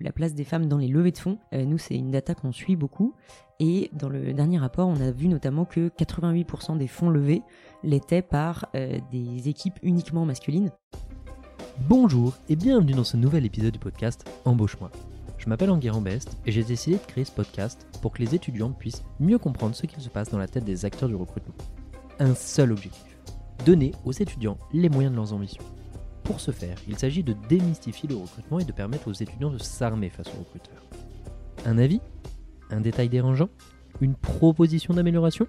[0.00, 1.38] la place des femmes dans les levées de fonds.
[1.52, 3.14] Euh, nous, c'est une data qu'on suit beaucoup.
[3.58, 7.42] Et dans le dernier rapport, on a vu notamment que 88% des fonds levés
[7.82, 10.70] l'étaient par euh, des équipes uniquement masculines.
[11.88, 14.90] Bonjour et bienvenue dans ce nouvel épisode du podcast Embauche-moi.
[15.38, 18.72] Je m'appelle Enguerrand Best et j'ai décidé de créer ce podcast pour que les étudiants
[18.72, 21.54] puissent mieux comprendre ce qui se passe dans la tête des acteurs du recrutement.
[22.18, 23.18] Un seul objectif,
[23.64, 25.64] donner aux étudiants les moyens de leurs ambitions.
[26.30, 29.58] Pour ce faire, il s'agit de démystifier le recrutement et de permettre aux étudiants de
[29.58, 30.84] s'armer face aux recruteurs.
[31.66, 32.00] Un avis?
[32.70, 33.48] Un détail dérangeant?
[34.00, 35.48] Une proposition d'amélioration?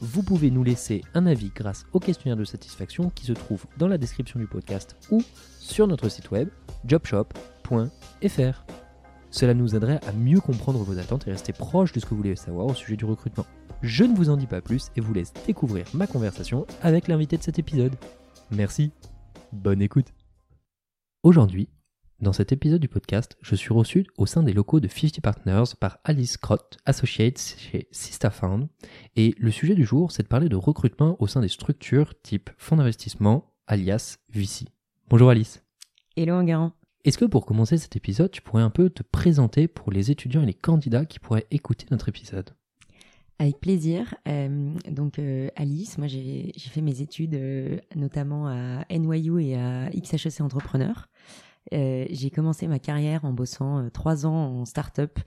[0.00, 3.88] Vous pouvez nous laisser un avis grâce au questionnaire de satisfaction qui se trouve dans
[3.88, 5.24] la description du podcast ou
[5.58, 6.50] sur notre site web
[6.84, 8.64] jobshop.fr.
[9.32, 12.18] Cela nous aiderait à mieux comprendre vos attentes et rester proche de ce que vous
[12.18, 13.46] voulez savoir au sujet du recrutement.
[13.82, 17.36] Je ne vous en dis pas plus et vous laisse découvrir ma conversation avec l'invité
[17.36, 17.96] de cet épisode.
[18.52, 18.92] Merci,
[19.56, 20.12] bonne écoute.
[21.22, 21.68] Aujourd'hui,
[22.20, 25.74] dans cet épisode du podcast, je suis reçu au sein des locaux de 50 Partners
[25.78, 28.68] par Alice Crott, associate chez SistaFound.
[29.16, 32.50] Et le sujet du jour, c'est de parler de recrutement au sein des structures type
[32.56, 34.66] fonds d'investissement, alias VC.
[35.08, 35.62] Bonjour Alice.
[36.16, 36.72] Hello Enguerrand.
[37.04, 40.42] Est-ce que pour commencer cet épisode, tu pourrais un peu te présenter pour les étudiants
[40.42, 42.50] et les candidats qui pourraient écouter notre épisode?
[43.38, 44.14] Avec plaisir.
[44.26, 49.90] Euh, donc euh, Alice, moi j'ai fait mes études euh, notamment à NYU et à
[49.90, 51.08] XHEC Entrepreneur.
[51.70, 55.18] j'ai commencé ma carrière en bossant trois ans en start-up,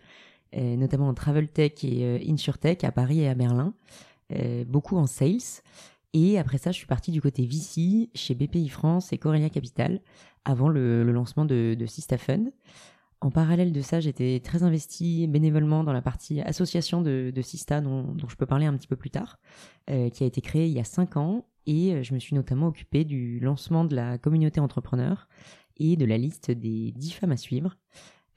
[0.56, 3.74] notamment en travel tech et insurtech à Paris et à Berlin,
[4.66, 5.62] beaucoup en sales.
[6.14, 10.02] Et après ça, je suis partie du côté VC chez BPI France et Corelia Capital
[10.46, 11.86] avant le, lancement de, de.
[13.22, 17.82] En parallèle de ça, j'étais très investie bénévolement dans la partie association de, de Sista,
[17.82, 19.40] dont, je peux parler un petit peu plus tard,
[19.90, 21.46] euh, qui a été créée il y a cinq ans.
[21.66, 25.28] Et euh, je me suis notamment occupée du lancement de la communauté entrepreneur
[25.76, 27.76] et de la liste des dix femmes à suivre.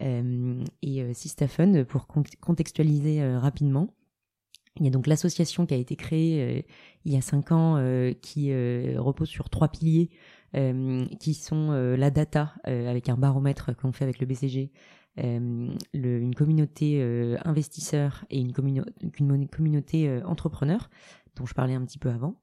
[0.03, 2.09] Euh, et Sista Fund, pour
[2.41, 3.95] contextualiser rapidement,
[4.81, 6.67] il y a donc l'association qui a été créée
[7.05, 7.77] il y a cinq ans,
[8.21, 8.53] qui
[8.97, 10.11] repose sur trois piliers
[11.19, 14.71] qui sont euh, la data euh, avec un baromètre que l'on fait avec le BCG,
[15.17, 17.03] le, une communauté
[17.45, 18.53] investisseur et une,
[19.21, 20.89] une communauté entrepreneur
[21.37, 22.37] dont je parlais un petit peu avant.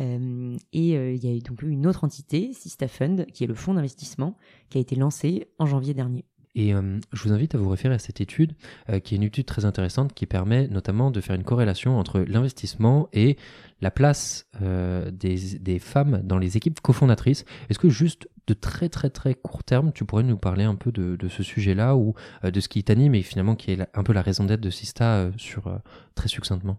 [0.00, 3.74] Euh, et il y a donc une autre entité, Sista Fund, qui est le fonds
[3.74, 4.38] d'investissement,
[4.70, 6.24] qui a été lancé en janvier dernier.
[6.54, 8.52] Et euh, je vous invite à vous référer à cette étude,
[8.88, 12.20] euh, qui est une étude très intéressante, qui permet notamment de faire une corrélation entre
[12.20, 13.36] l'investissement et
[13.80, 17.44] la place euh, des, des, femmes dans les équipes cofondatrices.
[17.68, 20.92] Est-ce que juste de très très très court terme, tu pourrais nous parler un peu
[20.92, 22.14] de, de ce sujet-là ou
[22.44, 25.30] de ce qui t'anime et finalement qui est un peu la raison d'être de Sista
[25.38, 25.80] sur
[26.14, 26.78] très succinctement?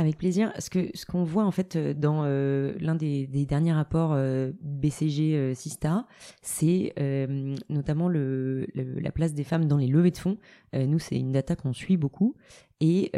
[0.00, 0.52] Avec plaisir.
[0.58, 6.06] Ce qu'on voit en fait euh, dans euh, l'un des, derniers rapports euh, BCG Sista,
[6.42, 6.94] c'est
[7.68, 10.38] notamment la place des femmes dans les levées de fonds.
[10.72, 12.34] nous, c'est une data qu'on suit beaucoup.
[12.80, 13.10] Et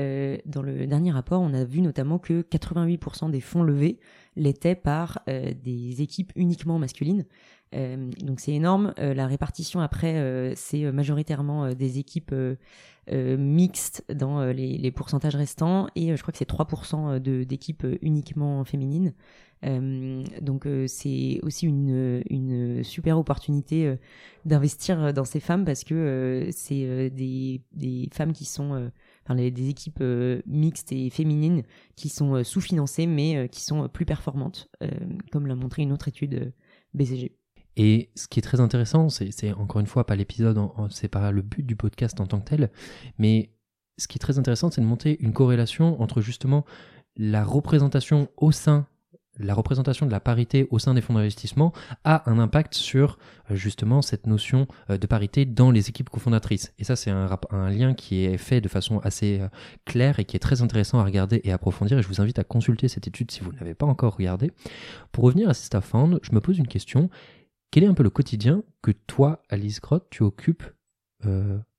[0.47, 3.99] dans le dernier rapport, on a vu notamment que 88% des fonds levés
[4.37, 7.25] l'étaient par des équipes uniquement masculines.
[7.72, 8.94] donc c'est énorme.
[8.98, 12.34] la répartition après, c'est majoritairement des équipes
[13.10, 17.84] euh, mixte dans euh, les, pourcentages restants et euh, je crois que c'est 3% d'équipes
[18.00, 19.12] uniquement féminines.
[20.41, 23.97] donc c'est aussi une, une super opportunité
[24.44, 28.91] d'investir dans ces femmes parce que c'est des, des femmes qui sont
[29.28, 30.03] des équipes
[30.47, 31.62] mixtes et féminines
[31.97, 34.69] qui sont sous-financées mais qui sont plus performantes,
[35.31, 36.53] comme l'a montré une autre étude
[36.94, 37.37] BCG.
[37.77, 40.59] Et ce qui est très intéressant, c'est encore une fois pas l'épisode,
[40.91, 42.71] c'est pas le but du podcast en tant que tel,
[43.19, 43.55] mais
[43.99, 46.65] ce qui est très intéressant, c'est de monter une corrélation entre justement
[47.16, 48.87] la représentation au sein
[49.38, 51.72] la représentation de la parité au sein des fonds d'investissement
[52.04, 53.19] a un impact sur
[53.50, 56.72] euh, justement cette notion euh, de parité dans les équipes cofondatrices.
[56.78, 57.38] Et ça, c'est un,
[57.70, 59.48] lien qui est fait de façon assez euh,
[59.84, 61.98] claire et qui est très intéressant à regarder et approfondir.
[61.98, 64.53] Et je vous invite à consulter cette étude si vous ne l'avez pas encore regardée.
[65.12, 67.09] Pour revenir à Sista Fund, je me pose une question.
[67.70, 70.64] Quel est un peu le quotidien que toi, Alice Grotte, tu occupes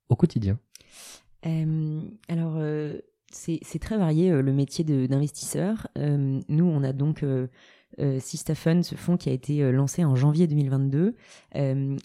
[0.09, 0.57] au quotidien?
[1.43, 2.57] Alors,
[3.33, 5.87] c'est très varié le métier d'investisseur.
[5.95, 7.23] nous, on a donc
[7.99, 11.15] euh, Sista Fund, ce fonds qui a été lancé en janvier 2022.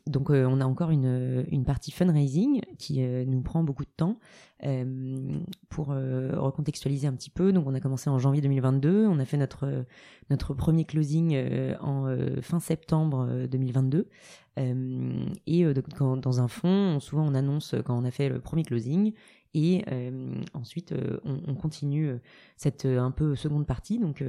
[0.07, 4.19] donc on a encore une, une partie fundraising qui nous prend beaucoup de temps.
[5.71, 9.39] pour recontextualiser un petit peu, donc on a commencé en janvier 2022, on a fait
[9.39, 9.85] notre
[10.31, 11.37] notre premier closing
[11.81, 14.09] en fin septembre 2022.
[15.47, 15.65] et
[16.23, 19.15] dans un fonds, souvent on annonce quand on a fait le premier closing
[19.55, 19.85] et
[20.55, 22.19] ensuite, on, continue
[22.57, 23.99] cette un peu seconde partie.
[23.99, 24.23] Donc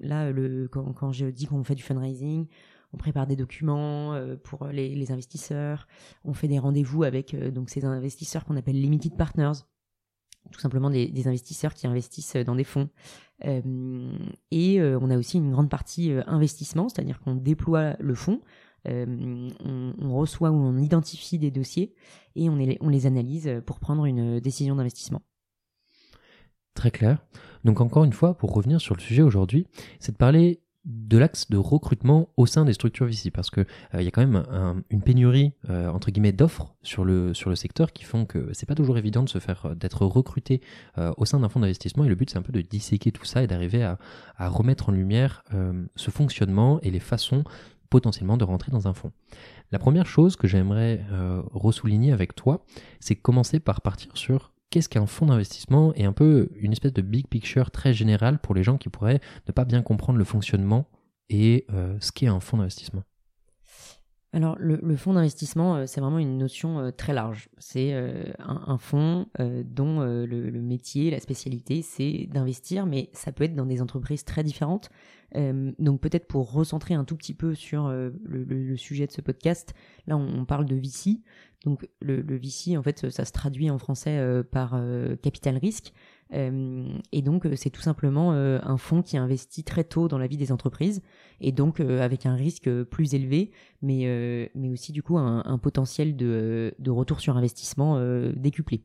[0.00, 2.46] là, le, quand, quand je dis qu'on fait du fundraising,
[2.92, 5.86] on prépare des documents pour les, investisseurs,
[6.24, 9.52] on fait des rendez-vous avec donc ces investisseurs qu'on appelle limited partners,
[10.50, 12.88] tout simplement des, investisseurs qui investissent dans des fonds.
[13.42, 18.40] et on a aussi une grande partie investissement, c'est-à-dire qu'on déploie le fonds,
[18.86, 21.94] on, reçoit ou on identifie des dossiers
[22.34, 25.22] et on, les analyse pour prendre une décision d'investissement.
[26.74, 27.18] Très clair.
[27.64, 29.66] Donc encore une fois, pour revenir sur le sujet aujourd'hui,
[29.98, 33.62] c'est de parler de l'axe de recrutement au sein des structures VC parce que
[33.92, 34.44] il euh, y a quand même
[34.88, 38.66] une pénurie euh, entre guillemets d'offres sur le sur le secteur qui font que c'est
[38.66, 40.60] pas toujours évident de se faire d'être recruté
[40.98, 43.24] euh, au sein d'un fonds d'investissement et le but c'est un peu de disséquer tout
[43.24, 43.98] ça et d'arriver à,
[44.38, 45.42] remettre en lumière
[45.96, 47.42] ce fonctionnement et les façons
[47.90, 49.12] potentiellement de rentrer dans un fonds.
[49.72, 51.04] La première chose que j'aimerais
[51.52, 52.64] ressouligner avec toi,
[53.00, 57.02] c'est commencer par partir sur qu'est-ce qu'un fonds d'investissement et un peu une espèce de
[57.02, 60.88] big picture très générale pour les gens qui pourraient ne pas bien comprendre le fonctionnement
[61.28, 63.02] et euh, ce qu'est un fonds d'investissement
[64.36, 67.48] alors, le, fonds d'investissement, euh, c'est vraiment une notion euh, très large.
[67.56, 67.94] C'est
[68.38, 73.80] un, fonds dont le, métier, la spécialité, c'est d'investir, mais ça peut être dans des
[73.80, 74.90] entreprises très différentes.
[75.34, 79.74] donc, peut-être pour recentrer un tout petit peu sur le, sujet de ce podcast,
[80.06, 81.22] là, on, on parle de VC.
[81.66, 85.92] Donc le, VC, en fait, ça se traduit en français euh, par euh, capital risque.
[86.32, 90.36] Euh, et donc c'est tout simplement un fonds qui investit très tôt dans la vie
[90.36, 91.02] des entreprises
[91.40, 93.52] et donc avec un risque plus élevé,
[93.82, 98.00] mais, mais aussi du coup un, potentiel de, de, retour sur investissement
[98.34, 98.82] décuplé.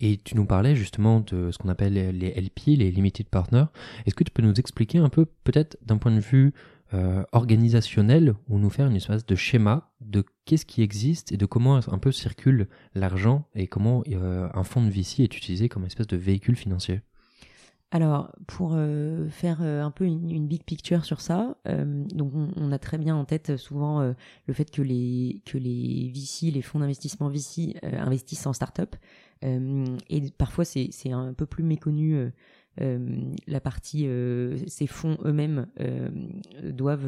[0.00, 3.66] Et tu nous parlais justement de ce qu'on appelle les LP, les Limited Partners.
[4.04, 6.52] Est-ce que tu peux nous expliquer un peu, peut-être d'un point de vue
[6.94, 11.44] euh, organisationnel ou nous faire une espèce de schéma de qu'est-ce qui existe et de
[11.44, 15.84] comment un peu circule l'argent et comment euh, un fonds de VC est utilisé comme
[15.86, 17.00] espèce de véhicule financier.
[17.90, 22.98] Alors, pour euh, faire un peu une, big picture sur ça, donc on, a très
[22.98, 24.14] bien en tête souvent
[24.46, 28.94] le fait que les que les VC, les fonds d'investissement VC investissent en start-up,
[29.42, 32.32] et parfois c'est un peu plus méconnu
[32.78, 36.08] la partie, euh, ces fonds eux-mêmes euh,
[36.70, 37.06] doivent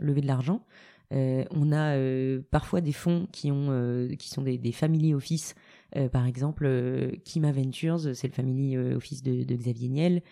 [0.00, 0.64] lever de l'argent.
[1.10, 1.96] on a
[2.50, 5.54] parfois des fonds qui ont, qui sont des, des family office.
[6.12, 6.68] par exemple,
[7.24, 10.22] Kima Ventures, c'est le family office de, Xavier Niel.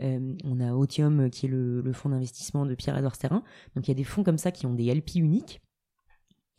[0.00, 3.42] on a Otium, qui est le, le fonds d'investissement de Pierre-Edouard Sterrin.
[3.74, 5.60] Donc il y a des fonds comme ça qui ont des LP uniques.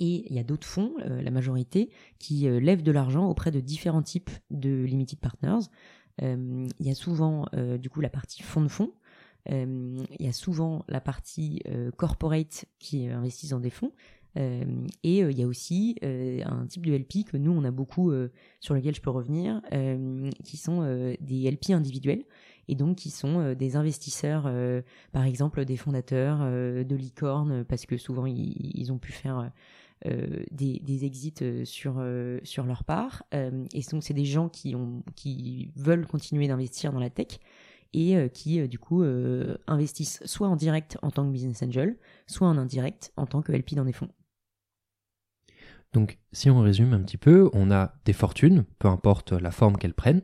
[0.01, 1.89] Et il y a d'autres fonds, la majorité,
[2.19, 5.67] qui lèvent de l'argent auprès de différents types de limited partners.
[6.21, 8.93] Euh, il y a souvent euh, du coup la partie fonds de fonds.
[9.49, 11.61] Euh, il y a souvent la partie
[11.97, 13.91] corporate qui investissent dans des fonds.
[14.35, 18.11] et il y a aussi un type de LP que nous, on a beaucoup,
[18.59, 19.61] sur lequel je peux revenir,
[20.43, 20.81] qui sont
[21.21, 22.25] des LP individuels,
[22.67, 24.51] et donc qui sont des investisseurs,
[25.13, 29.51] par exemple des fondateurs de licorne, parce que souvent ils, ont pu faire
[30.07, 33.23] euh, des, exits euh, sur, euh, sur leur part.
[33.33, 34.73] et donc, c'est des gens qui,
[35.15, 37.39] qui veulent continuer d'investir dans la tech
[37.91, 39.03] et qui, du coup,
[39.65, 41.97] investissent soit en direct en tant que business angel,
[42.27, 44.09] soit en indirect en tant que LP dans des fonds.
[45.93, 49.75] Donc, si on résume un petit peu, on a des fortunes, peu importe la forme
[49.75, 50.21] qu'elles prennent.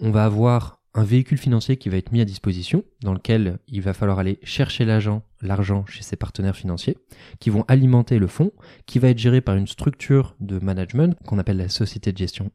[0.00, 3.82] On va avoir un véhicule financier qui va être mis à disposition, dans lequel il
[3.82, 6.98] va falloir aller chercher l'argent, l'argent chez ses partenaires financiers,
[7.40, 8.52] qui vont alimenter le fonds,
[8.86, 12.50] qui va être géré par une structure de management qu'on appelle la société de gestion.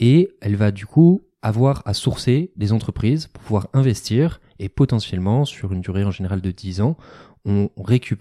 [0.00, 5.44] Et elle va du coup avoir à sourcer des entreprises pour pouvoir investir et potentiellement,
[5.44, 6.96] sur une durée en général de 10 ans,
[7.44, 7.70] on,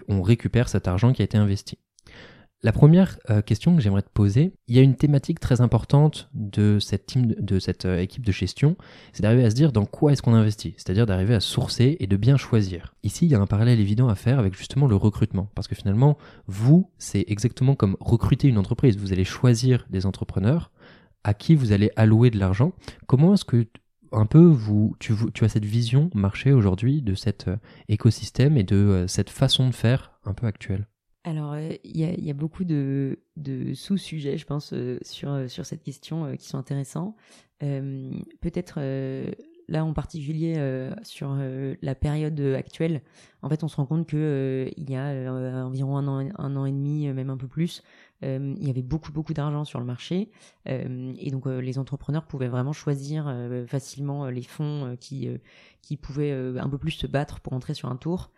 [0.08, 1.80] on récupère cet argent qui a été investi.
[2.64, 6.28] La première euh, question que j'aimerais te poser, il y a une thématique très importante
[6.34, 7.16] de cette,
[7.86, 8.76] euh, équipe de gestion,
[9.14, 12.08] c'est d'arriver à se dire dans quoi est-ce qu'on investit, c'est-à-dire d'arriver à sourcer et
[12.08, 12.96] de bien choisir.
[13.04, 15.76] Ici, il y a un parallèle évident à faire avec justement le recrutement, parce que
[15.76, 20.72] finalement, vous, c'est exactement comme recruter une entreprise, vous allez choisir des entrepreneurs
[21.24, 22.74] à qui vous allez allouer de l'argent.
[23.06, 23.68] Comment est-ce que
[24.12, 24.56] un peu
[25.00, 29.76] tu as cette vision marché aujourd'hui de cet euh, écosystème et de cette façon de
[29.76, 30.88] faire un peu actuelle?
[31.28, 33.18] Alors, euh, il y, a beaucoup de,
[33.74, 37.18] sous-sujets, je pense, euh, sur, euh, sur cette question qui sont intéressants.
[37.60, 38.80] Peut-être
[39.68, 40.56] là en particulier
[41.02, 41.36] sur
[41.82, 43.02] la période actuelle,
[43.42, 45.34] en fait, on se rend compte que il y a
[45.66, 47.82] environ un an, un an et demi, même un peu plus,
[48.22, 50.30] il y avait beaucoup beaucoup d'argent sur le marché
[50.68, 55.40] et donc les entrepreneurs pouvaient vraiment choisir facilement les fonds qui
[56.00, 58.30] pouvaient un peu plus se battre pour entrer sur un tour.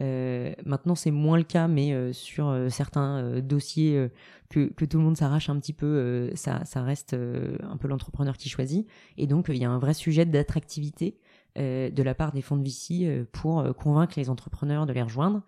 [0.00, 4.08] Euh, maintenant, c'est moins le cas, mais euh, sur euh, certains dossiers
[4.48, 8.86] que, tout le monde s'arrache un petit peu, ça, reste un peu l'entrepreneur qui choisit.
[9.16, 11.16] Et donc, il y a un vrai sujet d'attractivité
[11.56, 15.42] de la part des fonds de VC pour convaincre les entrepreneurs de les rejoindre.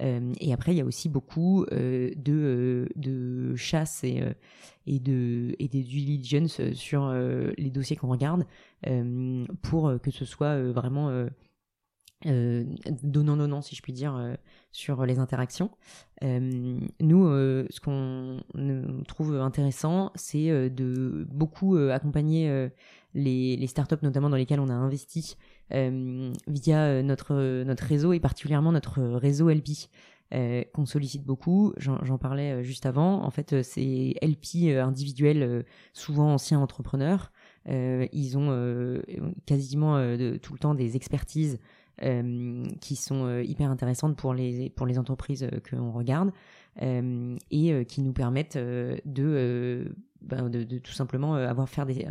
[0.00, 4.22] et après, il y a aussi beaucoup de, chasse et,
[4.86, 8.46] et, de, et des due diligence sur les dossiers qu'on regarde
[9.62, 11.26] pour que ce soit vraiment
[12.26, 12.64] euh,
[13.02, 14.34] donnant-donnant, si je puis dire, euh,
[14.72, 15.70] sur les interactions.
[16.24, 18.40] Euh, nous, euh, ce qu'on
[19.06, 22.68] trouve intéressant, c'est de beaucoup accompagner
[23.14, 25.36] les, startups, notamment dans lesquelles on a investi,
[25.70, 29.88] via notre, notre réseau et particulièrement notre réseau LP.
[30.74, 33.24] qu'on sollicite beaucoup, j'en parlais juste avant.
[33.24, 37.32] En fait, c'est LP individuels, souvent anciens entrepreneurs.
[37.66, 39.00] ils ont
[39.46, 39.96] quasiment
[40.42, 41.58] tout le temps des expertises
[41.98, 46.30] qui sont euh, hyper intéressantes pour les, pour les entreprises euh, que l'on regarde
[46.78, 52.06] et qui nous permettent de, ben, de, de, tout simplement avoir faire des,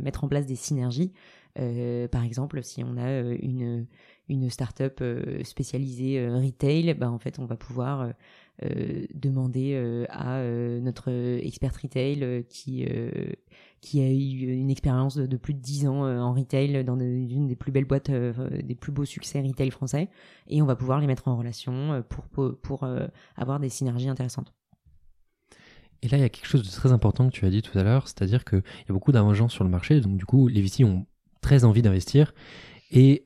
[0.00, 1.12] mettre en place des synergies.
[1.56, 3.88] par exemple, si on a une,
[4.28, 5.02] une start-up
[5.42, 8.12] spécialisée retail, ben, en fait, on va pouvoir
[8.62, 10.44] demander à
[10.80, 11.10] notre
[11.44, 12.86] expert retail qui
[13.84, 17.46] qui a eu une expérience de, plus de 10 ans euh, en retail dans une
[17.46, 20.08] des plus belles boîtes, euh, des plus beaux succès retail français.
[20.48, 22.88] Et on va pouvoir les mettre en relation euh, pour, pour, pour
[23.36, 24.54] avoir des synergies intéressantes.
[26.00, 27.78] Et là, il y a quelque chose de très important que tu as dit tout
[27.78, 30.62] à l'heure, c'est-à-dire qu'il y a beaucoup d'argent sur le marché, donc du coup, les
[30.62, 31.06] VC ont
[31.42, 32.34] très envie d'investir.
[32.90, 33.24] Et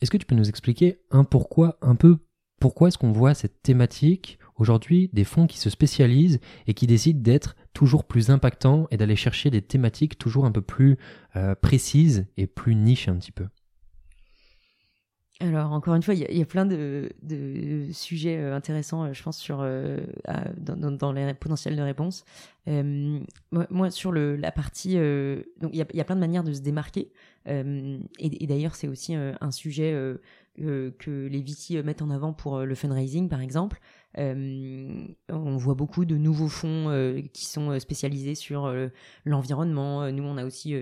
[0.00, 2.18] est-ce que tu peux nous expliquer un pourquoi, un peu
[2.60, 7.20] pourquoi est-ce qu'on voit cette thématique aujourd'hui des fonds qui se spécialisent et qui décident
[7.20, 10.96] d'être toujours plus impactants et d'aller chercher des thématiques toujours un peu plus
[11.36, 13.46] euh, précises et plus niches un petit peu
[15.40, 17.08] alors encore une fois, il y, a plein de,
[17.92, 22.24] sujets euh, intéressants, euh, je pense, dans, les potentiels de réponse.
[22.66, 27.12] moi, sur la partie, donc il y, a, plein de manières de se démarquer.
[27.46, 29.94] et d'ailleurs, c'est aussi un sujet
[30.56, 33.80] que les VC mettent en avant pour le fundraising, par exemple.
[34.16, 38.74] Euh, on voit beaucoup de nouveaux fonds euh, qui sont euh, spécialisés sur
[39.24, 40.10] l'environnement.
[40.10, 40.74] Nous, on a aussi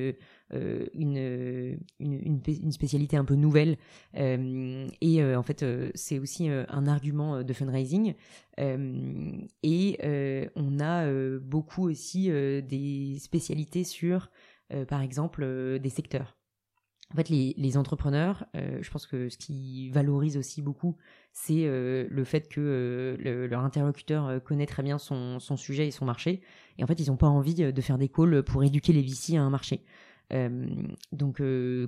[0.53, 3.77] une, une, spécialité un peu nouvelle.
[4.15, 5.65] et en fait,
[5.95, 8.15] c'est aussi un argument de fundraising.
[8.59, 14.31] et on a beaucoup aussi des spécialités sur,
[14.89, 16.36] par exemple, des secteurs.
[17.13, 20.97] En fait, les, entrepreneurs, je pense que ce qui valorise aussi beaucoup,
[21.39, 25.91] c'est euh, le fait que euh, leur interlocuteur euh, connaît très bien son, sujet et
[25.91, 26.41] son marché.
[26.79, 29.37] Et en fait, ils n'ont pas envie de faire des calls pour éduquer les VC
[29.37, 29.85] à un marché.
[31.13, 31.41] donc,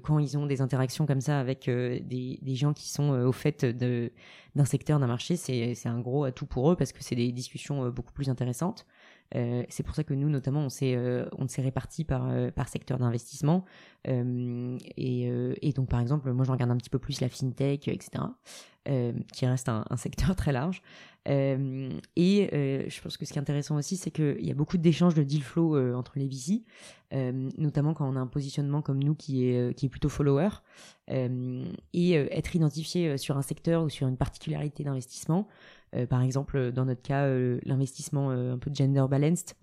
[0.03, 4.65] quand ils ont des interactions comme ça avec des, gens qui sont au fait d'un
[4.65, 8.13] secteur, d'un marché, c'est un gros atout pour eux parce que c'est des discussions beaucoup
[8.13, 8.87] plus intéressantes.
[9.33, 10.97] C'est pour ça que nous, notamment, on s'est
[11.37, 13.65] on s'est répartis par par secteur d'investissement.
[14.07, 18.25] Et, donc, par exemple, moi, je regarde un petit peu plus la fintech, etc.
[18.89, 20.83] Euh, qui reste un, secteur très large.
[21.29, 24.55] Euh, et euh, je pense que ce qui est intéressant aussi, c'est qu'il y a
[24.55, 26.65] beaucoup d'échanges de deal flow entre les VC,
[27.59, 30.49] notamment quand on a un positionnement comme nous qui est, qui est plutôt follower.
[31.09, 35.49] et être identifié sur un secteur ou sur une particularité d'investissement,
[36.09, 37.29] par exemple, dans notre cas,
[37.65, 39.55] l'investissement un peu gender balanced,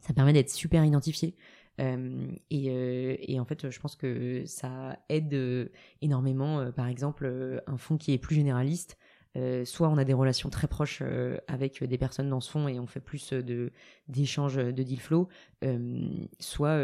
[0.00, 1.34] ça permet d'être super identifié.
[1.80, 5.68] Euh, euh, et, en fait, je pense que ça aide euh,
[6.00, 6.70] énormément.
[6.72, 8.96] par exemple, un fonds qui est plus généraliste,
[9.64, 11.02] soit on a des relations très proches
[11.46, 13.34] avec des personnes dans ce fonds et on fait plus
[14.08, 15.28] d'échanges de deal flow,
[16.38, 16.78] soit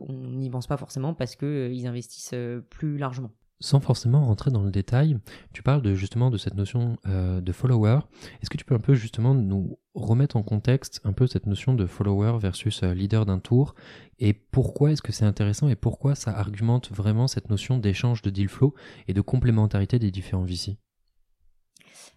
[0.00, 2.34] on n'y pense pas forcément parce qu'ils investissent
[2.68, 3.30] plus largement.
[3.60, 5.16] Sans forcément rentrer dans le détail,
[5.52, 8.00] tu parles justement de cette notion euh, de follower.
[8.42, 11.72] Est-ce que tu peux un peu justement nous remettre en contexte un peu cette notion
[11.72, 13.74] de follower versus euh, leader d'un tour?
[14.18, 18.30] Et pourquoi est-ce que c'est intéressant et pourquoi ça argumente vraiment cette notion d'échange de
[18.30, 18.74] deal flow
[19.06, 20.76] et de complémentarité des différents VC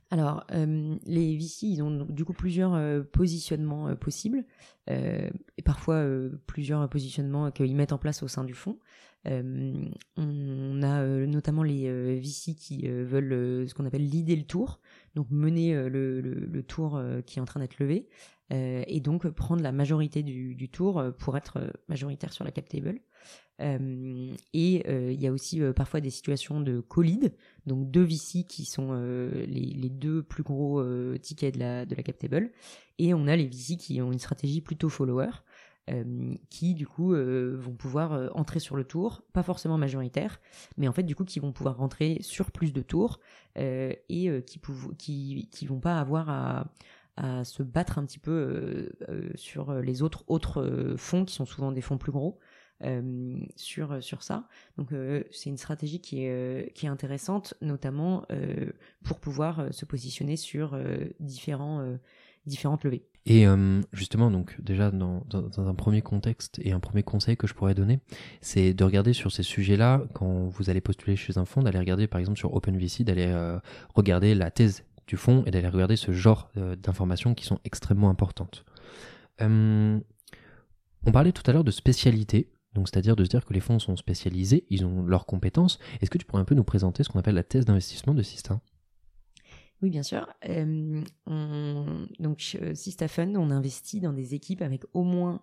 [0.09, 4.45] alors, euh, les VC, ils ont du coup plusieurs positionnements possibles,
[4.87, 6.01] et parfois
[6.45, 8.79] plusieurs positionnements qu'ils mettent en place au sein du fonds.
[9.27, 14.43] Euh, on a euh, notamment les euh, VC qui veulent ce qu'on appelle l'idée le
[14.43, 14.79] tour,
[15.15, 18.07] donc mener le, tour qui est en train d'être levé,
[18.49, 22.99] et donc prendre la majorité du, tour pour être majoritaire sur la cap table.
[23.59, 27.33] et il y a aussi parfois des situations de co-lead,
[27.65, 30.83] donc deux VC qui sont les, deux plus gros
[31.17, 32.51] tickets de la, de la cap table,
[32.99, 35.29] et on a les VC qui ont une stratégie plutôt follower.
[35.89, 40.41] Euh, qui du coup euh, vont pouvoir euh, entrer sur le tour, pas forcément majoritaire,
[40.75, 43.21] mais en fait du coup qui vont pouvoir rentrer sur plus de tours
[43.55, 46.67] et qui, qui, vont pas avoir à,
[47.15, 48.91] à se battre un petit peu
[49.35, 52.37] sur les autres autres fonds qui sont souvent des fonds plus gros.
[53.55, 54.47] sur, sur ça.
[54.77, 54.89] Donc
[55.31, 58.27] c'est une stratégie qui est, qui est intéressante, notamment
[59.03, 60.77] pour pouvoir se positionner sur
[61.19, 61.97] différents,
[62.45, 63.07] différentes levées.
[63.29, 63.45] Et
[63.91, 65.21] justement, donc déjà dans,
[65.57, 67.99] un premier contexte et un premier conseil que je pourrais donner,
[68.39, 72.07] c'est de regarder sur ces sujets-là, quand vous allez postuler chez un fonds, d'aller regarder
[72.07, 73.35] par exemple sur OpenVC, d'aller
[73.93, 76.49] regarder la thèse du fonds et d'aller regarder ce genre
[76.81, 78.63] d'informations qui sont extrêmement importantes.
[79.41, 80.01] on
[81.11, 82.49] parlait tout à l'heure de spécialité.
[82.75, 85.79] Donc, c'est-à-dire de se dire que les fonds sont spécialisés, ils ont leurs compétences.
[85.99, 88.21] Est-ce que tu pourrais un peu nous présenter ce qu'on appelle la thèse d'investissement de
[88.21, 88.61] Sista
[89.81, 90.27] oui, bien sûr.
[92.19, 95.41] donc, Sista Fund, on investit dans des équipes avec au moins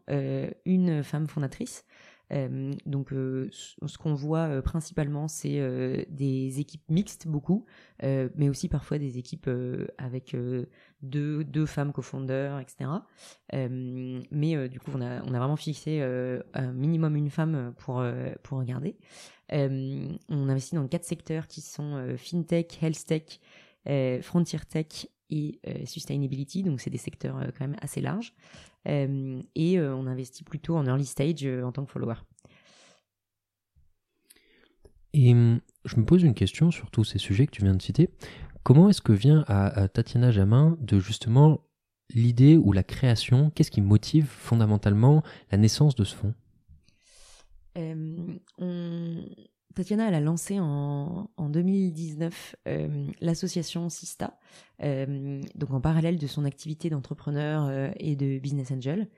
[0.64, 1.84] une femme fondatrice.
[2.30, 7.64] donc, ce qu'on voit principalement, c'est des équipes mixtes, beaucoup,
[8.02, 9.48] mais aussi parfois des équipes
[9.98, 10.36] avec
[11.02, 12.90] deux, deux femmes co-founders, etc.
[13.52, 18.04] mais du coup, on a, on a vraiment fixé un minimum une femme pour,
[18.42, 18.96] pour regarder.
[19.52, 23.40] on investit dans quatre secteurs qui sont FinTech, Health Tech,
[24.22, 28.34] Frontier Tech et Sustainability, donc c'est des secteurs quand même assez larges.
[28.86, 32.16] et on investit plutôt en early stage en tant que follower.
[35.14, 37.80] Et hum, je me pose une question sur tous ces sujets que tu viens de
[37.80, 38.10] citer.
[38.64, 41.60] Comment est-ce que vient à, Tatiana Jamin de justement
[42.10, 43.50] l'idée ou la création?
[43.50, 45.22] Qu'est-ce qui motive fondamentalement
[45.52, 46.34] la naissance de ce fonds?
[49.74, 52.56] Tatiana, elle a lancé en, 2019
[53.20, 54.38] l'association Sista,
[54.80, 59.08] donc en parallèle de son activité d'entrepreneur euh, et de business angel.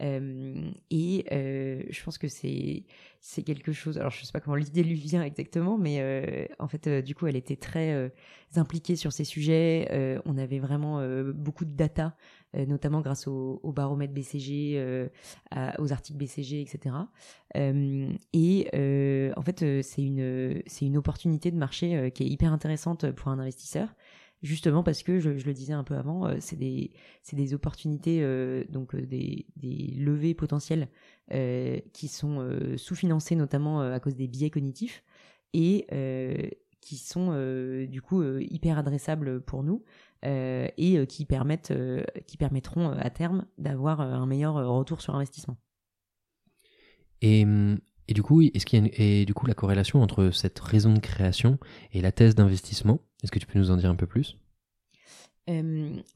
[0.00, 2.84] et euh, je pense que c'est
[3.44, 3.98] quelque chose.
[3.98, 7.26] Alors je sais pas comment l'idée lui vient exactement, mais euh, en fait du coup
[7.26, 8.12] elle était très
[8.56, 10.20] impliquée sur ces sujets.
[10.24, 11.00] on avait vraiment
[11.34, 15.08] beaucoup de data euh, notamment grâce au, baromètre BCG, euh,
[15.78, 16.96] aux articles BCG, etc.
[17.54, 23.10] et euh, en fait, c'est une, c'est une opportunité de marché qui est hyper intéressante
[23.12, 23.94] pour un investisseur
[24.42, 26.92] justement parce que je, le disais un peu avant, c'est des
[27.22, 28.24] c'est des opportunités
[28.70, 30.88] donc des, des levées potentielles
[31.92, 35.04] qui sont sous-financées notamment à cause des biais cognitifs
[35.52, 35.86] et
[36.80, 37.32] qui sont
[37.86, 39.84] du coup hyper adressables pour nous
[40.24, 45.14] euh, et euh, qui, permettent, euh, qui permettront à terme d'avoir un meilleur retour sur
[45.14, 45.56] investissement.
[47.22, 47.46] Et,
[48.08, 50.94] et du coup, est-ce qu'il y a et du coup la corrélation entre cette raison
[50.94, 51.58] de création
[51.92, 53.00] et la thèse d'investissement?
[53.22, 54.38] Est-ce que tu peux nous en dire un peu plus?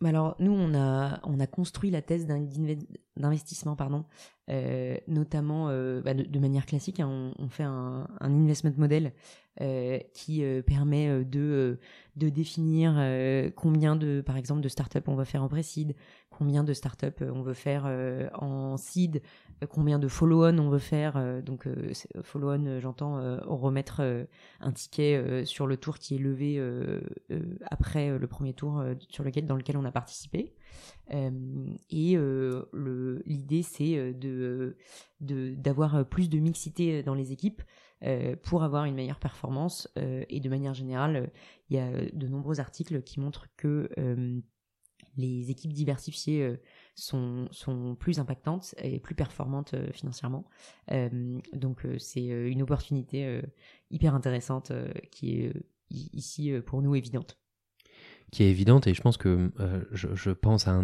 [0.04, 2.28] Alors nous on a on a construit la thèse
[3.16, 4.04] d'investissement pardon
[5.08, 5.66] notamment
[6.02, 9.12] bah, de, manière classique hein, on, fait un, investment model
[9.60, 11.78] euh, qui euh, permet euh, de,
[12.16, 12.94] de définir
[13.54, 15.94] combien de, par exemple, de startups on va faire en pré-seed,
[16.28, 17.86] combien de startups on veut faire
[18.34, 19.22] en seed,
[19.68, 21.42] combien de follow-on on veut faire.
[21.42, 21.68] donc,
[22.22, 24.02] follow-on, j'entends remettre
[24.60, 26.60] un ticket sur le tour qui est levé
[27.70, 30.54] après le premier tour sur lequel, dans lequel on a participé.
[31.10, 32.16] Et
[33.24, 34.76] l'idée, c'est de
[35.20, 37.62] d'avoir plus de mixité dans les équipes
[38.04, 39.88] euh, pour avoir une meilleure performance.
[39.96, 41.30] Euh, et de manière générale,
[41.70, 44.40] il y a de nombreux articles qui montrent que euh,
[45.16, 46.56] les équipes diversifiées
[46.94, 50.44] sont, sont plus impactantes et plus performantes financièrement.
[51.52, 53.40] donc c'est une opportunité
[53.90, 54.72] hyper intéressante
[55.12, 55.52] qui est
[55.90, 57.43] ici pour nous évidente
[58.34, 60.82] qui est évidente et je pense que euh, je, pense à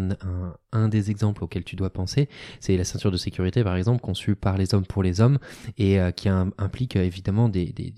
[0.71, 4.35] un, des exemples auxquels tu dois penser, c'est la ceinture de sécurité par exemple conçue
[4.35, 5.37] par les hommes pour les hommes
[5.77, 7.93] et euh, qui implique euh, évidemment des, des,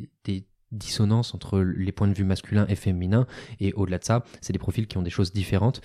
[1.33, 3.27] entre les points de vue masculins et féminins
[3.59, 5.81] et au-delà de ça c'est des profils qui ont des choses différentes.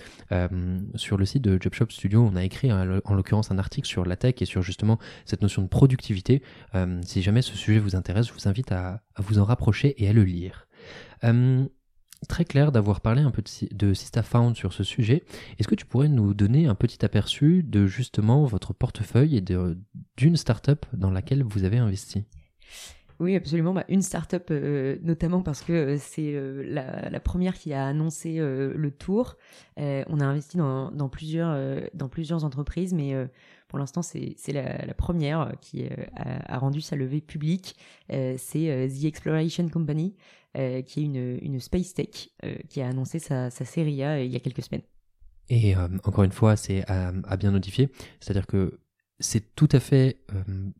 [0.95, 4.15] Sur le site de JobShop Studio on a écrit en l'occurrence un article sur la
[4.15, 6.41] tech et sur justement cette notion de productivité.
[7.05, 10.13] Si jamais ce sujet vous intéresse je vous invite à vous en rapprocher et à
[10.13, 10.67] le lire
[12.27, 15.23] très clair d'avoir parlé un peu de, SistaFound sur ce sujet.
[15.57, 19.43] Est-ce que tu pourrais nous donner un petit aperçu de justement votre portefeuille et
[20.17, 22.25] d'une startup dans laquelle vous avez investi?
[23.19, 23.73] Oui, absolument.
[23.73, 27.85] Bah, une startup, up euh, notamment parce que euh, c'est euh, la, première qui a
[27.85, 29.35] annoncé le tour.
[29.77, 33.13] on a investi dans, plusieurs, entreprises, mais
[33.67, 37.75] pour l'instant, c'est la, première qui a, rendu sa levée publique.
[38.09, 40.15] c'est The Exploration Company,
[40.57, 44.23] euh, qui est une, une Space Tech, euh, qui a annoncé sa, sa série A
[44.23, 44.81] il y a quelques semaines.
[45.47, 48.79] Et euh, encore une fois, c'est à, bien notifier, c'est-à-dire que
[49.19, 50.21] c'est tout à fait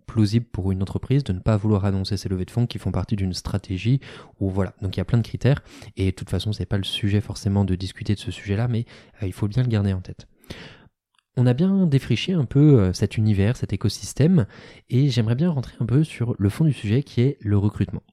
[0.08, 2.92] plausible pour une entreprise de ne pas vouloir annoncer ses levées de fonds qui font
[2.92, 4.00] partie d'une stratégie
[4.40, 4.74] ou voilà.
[4.82, 5.62] Donc il y a plein de critères
[5.98, 8.86] et de toute façon c'est pas le sujet forcément de discuter de ce sujet-là, mais
[9.22, 10.26] il faut bien le garder en tête.
[11.36, 14.48] on a bien défriché un peu cet univers, cet écosystème,
[14.90, 18.04] et j'aimerais bien rentrer un peu sur le fond du sujet qui est le recrutement.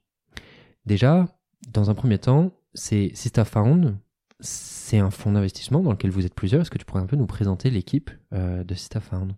[0.86, 1.26] Déjà,
[1.66, 3.98] dans un premier temps, c'est SistaFound,
[4.40, 6.62] c'est un fonds d'investissement dans lequel vous êtes plusieurs.
[6.62, 9.34] Est-ce que tu pourrais un peu nous présenter l'équipe de SistaFound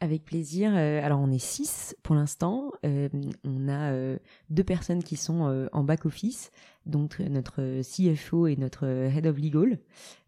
[0.00, 0.72] avec plaisir.
[0.74, 2.72] Euh, alors on est six pour l'instant.
[2.84, 3.08] Euh,
[3.44, 6.50] on a euh, deux personnes qui sont en back office,
[6.86, 9.78] donc notre CFO et notre head of legal.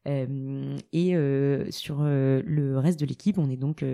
[0.04, 1.14] et
[1.70, 3.84] sur le reste de l'équipe, on est donc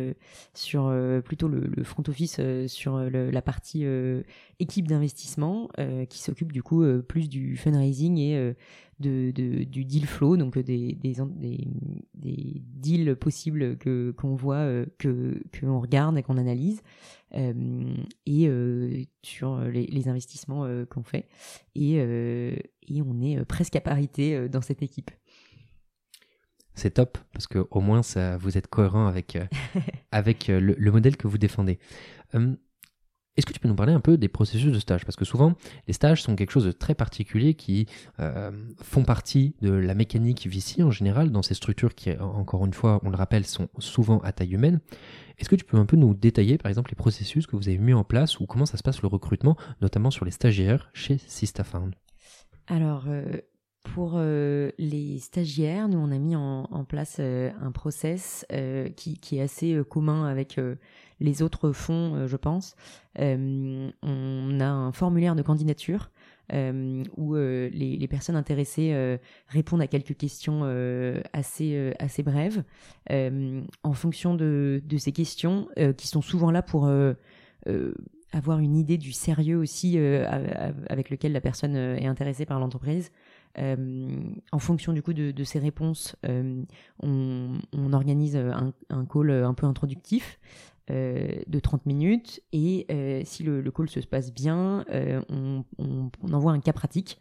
[0.54, 0.92] sur
[1.24, 3.86] plutôt le, front office sur la partie
[4.58, 5.68] équipe d'investissement
[6.08, 8.54] qui s'occupe du coup plus du fundraising et
[9.00, 9.30] de,
[9.64, 11.16] du deal flow, donc des, des,
[12.14, 16.82] des, deals possibles que qu'on voit, euh, que qu'on regarde et qu'on analyse,
[17.34, 17.94] euh,
[18.26, 21.28] et euh, sur les, investissements qu'on fait.
[21.74, 25.10] Et, et on est presque à parité dans cette équipe.
[26.74, 29.36] C'est top parce que au moins ça, vous êtes cohérent avec
[30.12, 31.78] avec le, le, modèle que vous défendez.
[33.38, 35.04] Est-ce que tu peux nous parler un peu des processus de stage?
[35.04, 35.54] Parce que souvent,
[35.86, 37.86] les stages sont quelque chose de très particulier qui
[38.18, 38.50] euh,
[38.82, 43.00] font partie de la mécanique VC en général, dans ces structures qui, encore une fois,
[43.04, 44.80] on le rappelle, sont souvent à taille humaine.
[45.38, 47.78] Est-ce que tu peux un peu nous détailler, par exemple, les processus que vous avez
[47.78, 51.18] mis en place ou comment ça se passe le recrutement, notamment sur les stagiaires chez
[51.18, 51.94] SistaFound?
[52.66, 53.40] Alors, euh,
[53.94, 58.46] pour euh, les stagiaires, nous, on a mis en, place un process
[58.96, 60.58] qui, qui, est assez commun avec
[61.20, 62.76] les autres fonds, euh, je pense.
[63.18, 66.10] Euh, on a un formulaire de candidature
[66.52, 70.62] euh, où les, personnes intéressées répondent à quelques questions
[71.32, 72.62] assez, assez brèves.
[73.10, 76.88] en fonction de, ces questions, qui sont souvent là pour
[78.32, 83.10] avoir une idée du sérieux aussi avec lequel la personne est intéressée par l'entreprise.
[83.58, 86.16] En fonction du coup de, ces réponses,
[87.02, 87.58] on,
[87.92, 90.38] organise un, un, call un peu introductif
[90.90, 95.64] euh, de 30 minutes et euh, si le, call se passe bien, euh, on,
[96.32, 97.18] envoie un cas pratique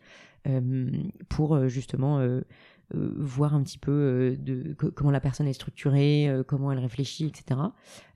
[1.28, 2.26] pour justement
[2.94, 4.38] voir un petit peu
[4.96, 7.60] comment la personne est structurée, comment elle réfléchit, etc.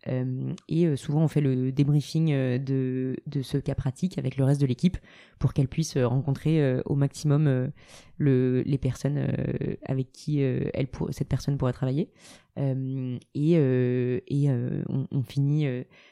[0.08, 4.66] et souvent on fait le débriefing de, de, ce cas pratique avec le reste de
[4.66, 4.98] l'équipe
[5.38, 7.72] pour qu'elle puisse rencontrer au maximum
[8.18, 9.28] le, les personnes
[9.86, 12.10] avec qui elle pour, cette personne pourrait travailler.
[12.58, 15.68] Euh, et, euh, et euh, on, finit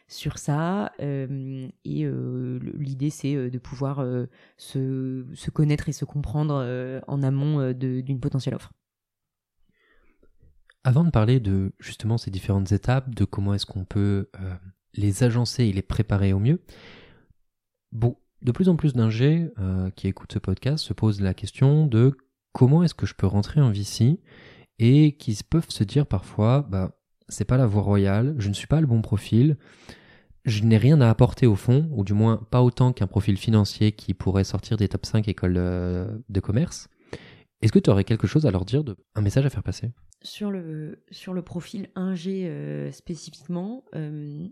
[0.07, 0.91] sur ça.
[0.99, 2.07] et
[2.77, 4.05] l'idée, c'est de pouvoir
[4.57, 8.71] se, se, connaître et se comprendre en amont d'une potentielle offre.
[10.83, 14.29] Avant de parler de justement ces différentes étapes, de comment est-ce qu'on peut
[14.93, 16.61] les agencer et les préparer au mieux,
[17.91, 19.51] bon, de plus en plus d'ingés
[19.95, 22.15] qui écoutent ce podcast se posent la question de
[22.53, 24.19] comment est-ce que je peux rentrer en VC
[24.79, 28.67] et qui peuvent se dire parfois, bah, c'est pas la voie royale, je ne suis
[28.67, 29.57] pas le bon profil,
[30.45, 33.91] je n'ai rien à apporter au fond, ou du moins pas autant qu'un profil financier
[33.91, 36.87] qui pourrait sortir des top 5 écoles euh, de commerce.
[37.61, 38.83] Est-ce que tu aurais quelque chose à leur dire,
[39.15, 39.91] un message à faire passer?
[40.21, 44.47] Sur le, sur le profil ingé euh, spécifiquement, euh,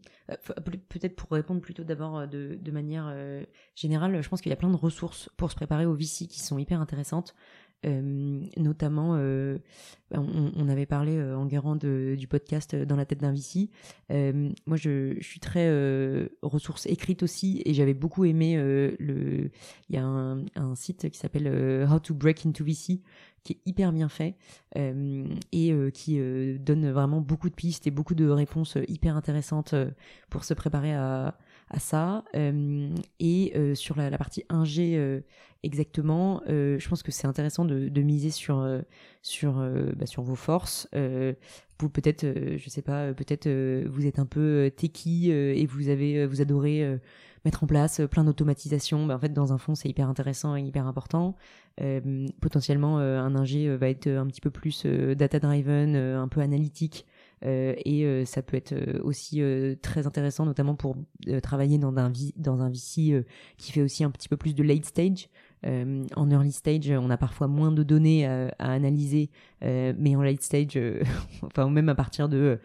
[0.89, 3.13] peut-être pour répondre plutôt d'abord de, de, manière
[3.75, 6.39] générale, je pense qu'il y a plein de ressources pour se préparer au VC qui
[6.39, 7.35] sont hyper intéressantes.
[7.85, 9.59] Euh, notamment, euh,
[10.09, 13.69] bah, on, avait parlé euh, en guérant du podcast Dans la tête d'un VC.
[14.65, 15.69] moi, je, suis très
[16.41, 19.51] ressources écrites aussi et j'avais beaucoup aimé le.
[19.89, 21.47] Il y a un site qui s'appelle
[21.89, 23.01] How to Break into VC
[23.43, 24.35] qui est hyper bien fait
[24.75, 26.19] et qui
[26.59, 29.73] donne vraiment beaucoup de pistes et beaucoup de réponses hyper intéressantes
[30.29, 31.37] pour se préparer à,
[31.69, 32.23] à ça.
[32.33, 35.23] et sur la, partie ingé
[35.63, 36.41] exactement.
[36.49, 38.81] Euh, je pense que c'est intéressant de, miser sur euh,
[39.21, 40.87] sur euh, bah, sur vos forces.
[41.79, 42.25] vous peut-être,
[42.57, 43.47] je sais pas, peut-être
[43.87, 46.99] vous êtes un peu techie et vous avez vous adorez
[47.45, 49.05] mettre en place plein d'automatisation.
[49.05, 51.35] Bah, en fait, dans un fond, c'est hyper intéressant et hyper important.
[52.41, 57.05] potentiellement, un ingé va être un petit peu plus data driven, un peu analytique.
[57.43, 58.73] et ça peut être
[59.03, 59.41] aussi
[59.81, 60.95] très intéressant, notamment pour
[61.43, 63.23] travailler dans un, dans un VC
[63.57, 65.29] qui fait aussi un petit peu plus de late stage.
[65.65, 69.29] Euh, en early stage, on a parfois moins de données à, analyser,
[69.63, 71.01] euh, mais en late stage, euh,
[71.41, 72.59] enfin même à partir de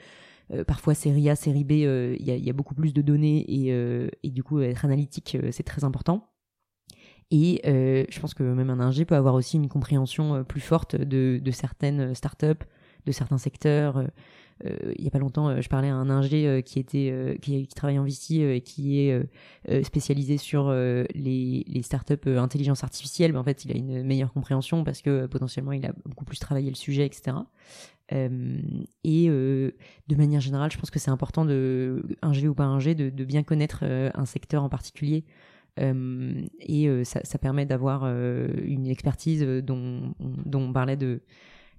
[0.67, 4.61] parfois série A, série B, il y, a beaucoup plus de données et, du coup
[4.61, 6.29] être analytique, c'est très important.
[7.31, 11.41] Et je pense que même un ingé peut avoir aussi une compréhension plus forte de,
[11.43, 12.67] de certaines startups,
[13.07, 14.05] de certains secteurs.
[14.65, 17.39] Euh, il y a pas longtemps, euh, je parlais à un ingé euh, qui était
[17.41, 19.29] qui, travaille en VC et qui est
[19.83, 23.33] spécialisé sur les, les startups intelligence artificielle.
[23.33, 26.39] Mais en fait, il a une meilleure compréhension parce que potentiellement, il a beaucoup plus
[26.39, 27.37] travaillé le sujet, etc.
[28.11, 29.29] et
[30.09, 32.95] de manière générale, je pense que c'est important de un G ou pas un G
[32.95, 35.25] de, de bien connaître un secteur en particulier.
[35.79, 41.23] et ça, ça, permet d'avoir une expertise dont, dont on parlait de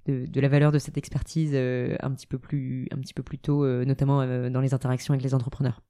[0.05, 3.38] de, la valeur de cette expertise euh, un petit peu plus un petit peu plus
[3.38, 5.81] tôt, euh, notamment euh, dans les interactions avec les entrepreneurs.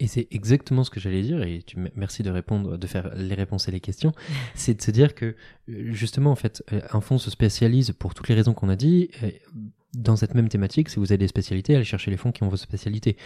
[0.00, 3.34] Et c'est exactement ce que j'allais dire, et tu, merci de répondre, de faire les
[3.34, 4.12] réponses et les questions.
[4.54, 5.36] c'est de se dire que,
[5.68, 9.10] justement, en fait, un fonds se spécialise pour toutes les raisons qu'on a dit,
[9.94, 10.88] dans cette même thématique.
[10.88, 13.16] Si vous avez des spécialités, allez chercher les fonds qui ont vos spécialités.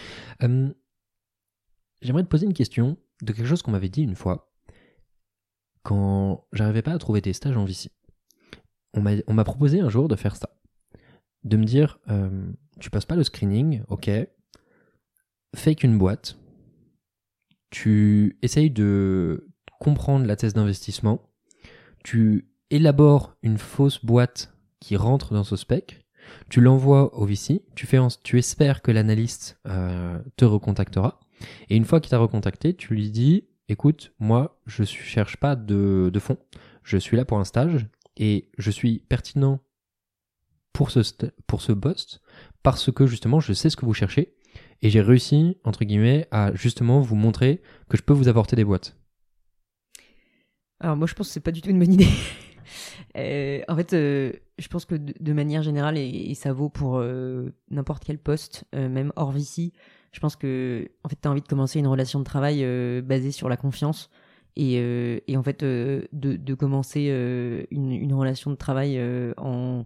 [0.40, 4.52] J'aimerais te poser une question de quelque chose qu'on m'avait dit une fois,
[5.82, 7.90] quand j'arrivais pas à trouver des stages en VC
[8.94, 10.50] on m'a proposé un jour de faire ça.
[11.44, 12.50] De me dire, euh,
[12.80, 14.10] tu passes pas le screening, ok,
[15.54, 16.38] fake une boîte,
[17.70, 19.48] tu essayes de
[19.80, 21.30] comprendre la thèse d'investissement,
[22.02, 26.06] tu élabores une fausse boîte qui rentre dans ce spec,
[26.48, 31.20] tu l'envoies au VC, tu, fais tu espères que l'analyste euh, te recontactera,
[31.68, 35.56] et une fois qu'il t'a recontacté, tu lui dis, écoute, moi, je ne cherche pas
[35.56, 36.38] de, fonds,
[36.82, 37.86] je suis là pour un stage,
[38.16, 39.60] et je suis pertinent
[40.72, 41.00] pour ce,
[41.46, 42.20] pour ce poste
[42.62, 44.34] parce que justement je sais ce que vous cherchez
[44.82, 48.64] et j'ai réussi, entre guillemets, à justement vous montrer que je peux vous apporter des
[48.64, 48.96] boîtes.
[50.80, 52.08] Alors moi je pense que c'est pas du tout une bonne idée.
[53.16, 57.54] Euh, en fait, euh, je pense que de, manière générale, et, ça vaut pour euh,
[57.70, 59.72] n'importe quel poste, même hors VC,
[60.12, 62.64] je pense que en fait, tu as envie de commencer une relation de travail
[63.02, 64.10] basée sur la confiance.
[64.56, 67.02] Et, en fait, de, commencer
[67.70, 69.00] une, relation de travail
[69.36, 69.84] en,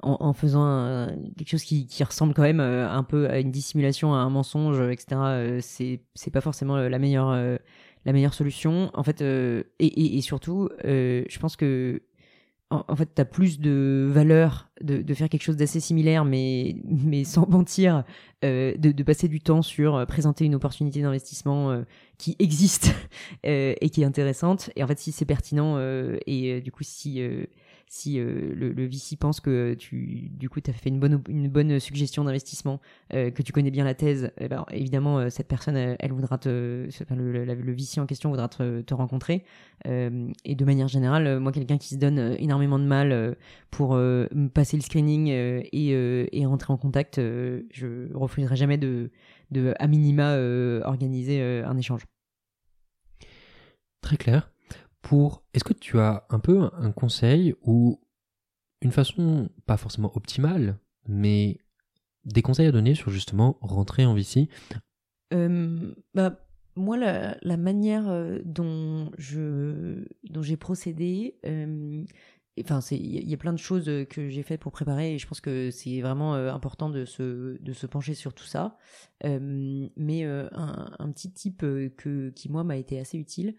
[0.00, 4.30] en, faisant quelque chose qui, ressemble quand même un peu à une dissimulation, à un
[4.30, 5.60] mensonge, etc.
[5.60, 7.58] c'est c'est pas forcément la meilleure
[8.06, 8.90] la meilleure solution.
[8.94, 12.00] En fait, et, surtout, je pense que
[12.70, 16.76] en, fait, tu as plus de valeur de, de faire quelque chose d'assez similaire, mais,
[16.84, 18.04] mais sans mentir,
[18.44, 21.82] euh, de, de, passer du temps sur euh, présenter une opportunité d'investissement euh,
[22.18, 22.94] qui existe
[23.46, 24.68] euh, et qui est intéressante.
[24.76, 25.78] Et en fait, si c'est pertinent
[26.26, 27.22] et du coup, si
[27.88, 31.48] si euh, le, le, VC pense que tu, du coup, as fait une bonne, une
[31.48, 32.80] bonne suggestion d'investissement,
[33.14, 36.38] euh, que tu connais bien la thèse, eh ben, évidemment, euh, cette personne, elle, voudra
[36.38, 39.44] te, enfin, le, le, VC en question voudra te, te rencontrer.
[39.84, 43.36] et de manière générale, moi, quelqu'un qui se donne énormément de mal
[43.70, 43.98] pour
[44.54, 49.10] passer le screening et, et rentrer en contact, je refuserai jamais de,
[49.50, 50.36] de à minima,
[50.84, 52.04] organiser un échange.
[54.00, 54.50] Très clair
[55.02, 55.44] pour.
[55.54, 58.00] Est-ce que tu as un peu un conseil ou
[58.80, 61.58] une façon, pas forcément optimale, mais
[62.24, 64.48] des conseils à donner sur justement rentrer en VC
[65.32, 72.04] euh, bah, Moi, la, manière euh, dont je dont j'ai procédé, euh,
[72.62, 75.40] enfin il y, a plein de choses que j'ai faites pour préparer et je pense
[75.40, 78.76] que c'est vraiment important de se de se pencher sur tout ça.
[79.24, 81.60] Mais un, un, petit type
[81.96, 83.54] que qui moi m'a été assez utile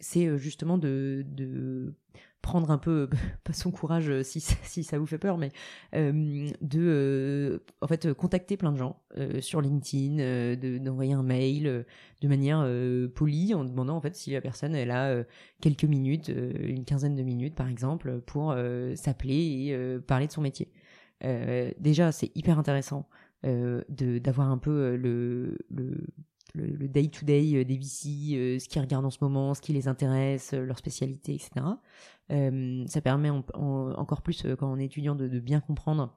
[0.00, 1.94] c'est justement de, de
[2.42, 3.08] prendre un peu
[3.44, 5.50] pas son courage si, si ça vous fait peur mais
[5.92, 9.00] de en fait contacter plein de gens
[9.40, 11.84] sur LinkedIn d'envoyer un mail
[12.20, 12.66] de manière
[13.14, 15.24] polie en demandant en fait si la personne elle a
[15.60, 18.54] quelques minutes une quinzaine de minutes par exemple pour
[18.94, 20.72] s'appeler et parler de son métier.
[21.22, 23.08] Déjà c'est hyper intéressant
[23.42, 25.56] d'avoir un peu le
[26.54, 30.78] le day-to-day des VC, ce qu'ils regardent en ce moment, ce qui les intéresse, leur
[30.78, 31.50] spécialité, etc.
[32.30, 36.14] Euh, ça permet encore plus, quand on est étudiant, de, de bien comprendre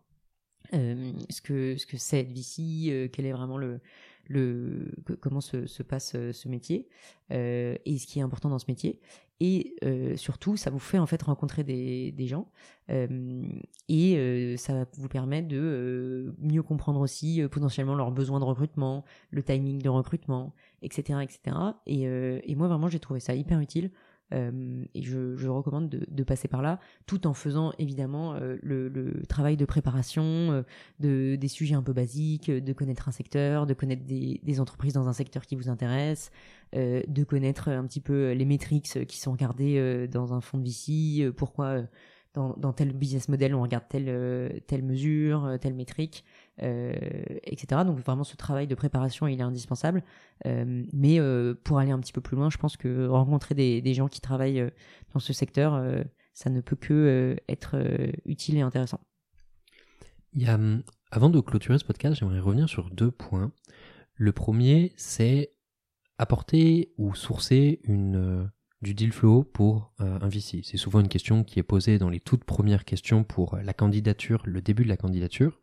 [0.73, 3.81] euh, ce que ce que c'est être VC, quel est vraiment le,
[5.19, 6.87] comment se, se passe ce métier
[7.31, 8.99] euh, et ce qui est important dans ce métier.
[9.43, 12.47] Et euh, surtout ça vous fait en fait rencontrer des, gens
[12.91, 13.41] euh,
[13.89, 19.03] et euh, ça vous permet de euh, mieux comprendre aussi potentiellement leurs besoins de recrutement
[19.31, 23.89] le timing de recrutement etc etc et, et moi vraiment j'ai trouvé ça hyper utile
[24.33, 28.57] euh, et je, je recommande de, de, passer par là, tout en faisant évidemment euh,
[28.61, 30.61] le, le, travail de préparation euh,
[30.99, 34.93] de, des sujets un peu basiques, de connaître un secteur, de connaître des, des entreprises
[34.93, 36.31] dans un secteur qui vous intéresse,
[36.73, 41.29] de connaître un petit peu les métriques qui sont regardées dans un fonds de VC,
[41.35, 41.81] pourquoi
[42.33, 46.23] dans, tel business model on regarde telle, telle mesure, telle métrique.
[46.63, 46.93] Euh,
[47.43, 47.81] etc.
[47.85, 50.03] Donc vraiment ce travail de préparation il est indispensable.
[50.45, 53.93] Euh, mais euh, pour aller un petit peu plus loin, je pense que rencontrer des,
[53.95, 54.71] gens qui travaillent
[55.13, 55.81] dans ce secteur,
[56.33, 57.77] ça ne peut que être
[58.25, 58.99] utile et intéressant.
[60.33, 63.51] Il hum, avant de clôturer ce podcast, j'aimerais revenir sur deux points.
[64.15, 65.53] Le premier, c'est
[66.19, 71.59] apporter ou sourcer une, du deal flow pour un VC C'est souvent une question qui
[71.59, 75.59] est posée dans les toutes premières questions pour la candidature, le début de la candidature.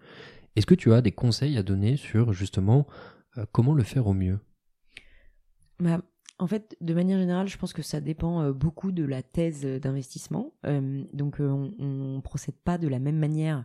[0.54, 2.86] Est-ce que tu as des conseils à donner sur justement
[3.52, 4.38] comment le faire au mieux?
[5.80, 6.00] Bah,
[6.38, 9.64] en fait, de manière générale, je pense que ça dépend euh, beaucoup de la thèse
[9.64, 10.52] d'investissement.
[10.66, 13.64] Euh, donc, euh, on ne procède pas de la même manière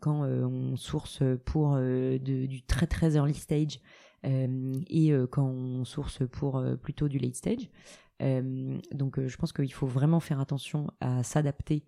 [0.00, 3.80] quand on source pour du très très early stage
[4.26, 7.70] et quand on source pour plutôt du late stage.
[8.20, 11.84] donc, je pense qu'il faut vraiment faire attention à s'adapter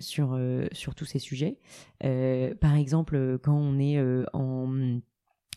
[0.00, 0.38] sur,
[0.72, 1.58] sur tous ces sujets.
[2.00, 3.98] par exemple, quand on est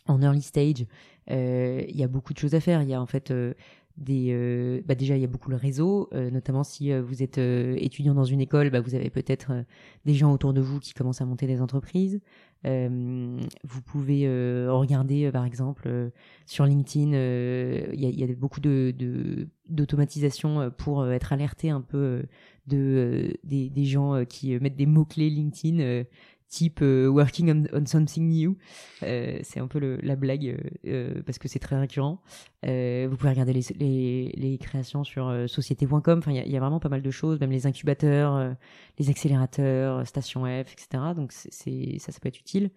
[0.09, 0.85] en early stage,
[1.29, 2.81] euh, il y a beaucoup de choses à faire.
[2.81, 3.53] Il y a en fait euh,
[3.97, 8.13] des, euh, bah déjà il y a beaucoup le réseau, notamment si vous êtes étudiant
[8.13, 9.65] dans une école, bah vous avez peut-être
[10.05, 12.19] des gens autour de vous qui commencent à monter des entreprises.
[12.63, 14.27] Vous pouvez
[14.67, 16.11] regarder par exemple
[16.45, 22.23] sur LinkedIn, il y, a, beaucoup de d'automatisation pour être alerté un peu
[22.67, 26.03] de des, gens qui mettent des mots clés LinkedIn
[26.49, 28.57] type euh, working on, something new.
[29.03, 32.21] Euh, c'est un peu le, la blague euh, parce que c'est très récurrent.
[32.63, 36.19] vous pouvez regarder les, les, les créations sur société.com.
[36.19, 38.55] Enfin, il y, y, a vraiment pas mal de choses, même les incubateurs,
[38.97, 41.13] les accélérateurs, Station F, etc.
[41.15, 42.71] Donc c'est ça, ça peut être utile.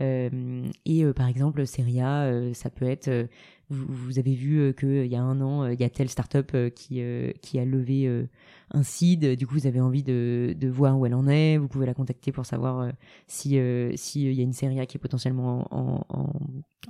[0.00, 3.28] Et par exemple, Seria, ça peut être
[3.70, 7.02] vous, avez vu qu'il y a un an, il y a telle startup qui,
[7.40, 8.26] qui a levé
[8.70, 9.36] un seed.
[9.36, 11.56] Du coup, vous avez envie de, de voir où elle en est.
[11.56, 12.92] Vous pouvez la contacter pour savoir
[13.26, 13.58] si
[13.96, 16.06] s'il y a une série qui est potentiellement en,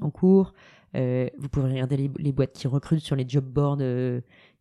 [0.00, 0.52] en, cours.
[0.94, 3.82] vous pouvez regarder les, boîtes qui recrutent sur les job boards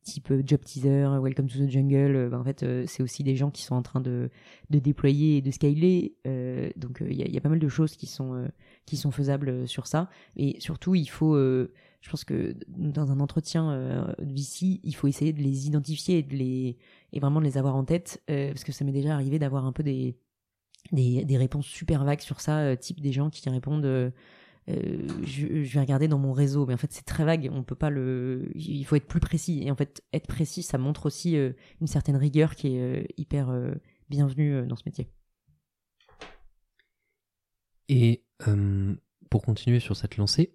[0.04, 2.30] type job teaser, welcome to the jungle.
[2.30, 4.30] Ben, en fait, c'est aussi des gens qui sont en train de,
[4.70, 6.16] de déployer et de scaler.
[6.76, 8.48] donc, il y, a pas mal de choses qui sont
[8.86, 10.10] qui sont faisables sur ça.
[10.36, 11.36] Et surtout, il faut
[12.04, 16.24] je pense que dans un entretien euh, VC, il faut essayer de les identifier et
[16.24, 16.78] de les
[17.14, 19.66] et vraiment de les avoir en tête euh, parce que ça m'est déjà arrivé d'avoir
[19.66, 20.18] un peu des,
[20.92, 24.12] des, des réponses super vagues sur ça, euh, type des gens qui répondent
[24.70, 27.64] euh, je, je, vais regarder dans mon réseau, mais en fait c'est très vague, on
[27.64, 31.06] peut pas le, il faut être plus précis et en fait être précis ça montre
[31.06, 33.52] aussi une certaine rigueur qui est hyper
[34.10, 35.10] bienvenue dans ce métier.
[37.90, 38.24] Et
[39.30, 40.54] pour continuer sur cette lancée,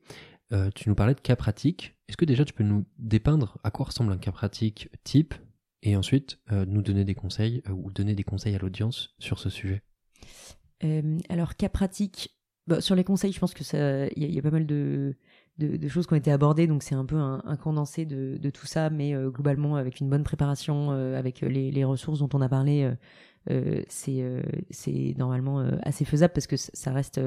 [0.52, 1.94] euh, tu nous parlais de cas pratiques.
[2.08, 5.34] Est-ce que déjà tu peux nous dépeindre à quoi ressemble un cas pratique type
[5.82, 9.38] et ensuite euh, nous donner des conseils euh, ou donner des conseils à l'audience sur
[9.38, 9.82] ce sujet?
[11.28, 12.37] Alors cas pratique,
[12.68, 15.16] bah, sur les conseils, je pense que ça, il y, a pas mal de,
[15.58, 18.66] de, choses qui ont été abordées, donc c'est un peu un, condensé de, de, tout
[18.66, 22.90] ça, mais globalement avec une bonne préparation, avec les, les, ressources dont on a parlé,
[23.88, 24.22] c'est
[24.70, 27.20] c'est normalement assez faisable parce que ça reste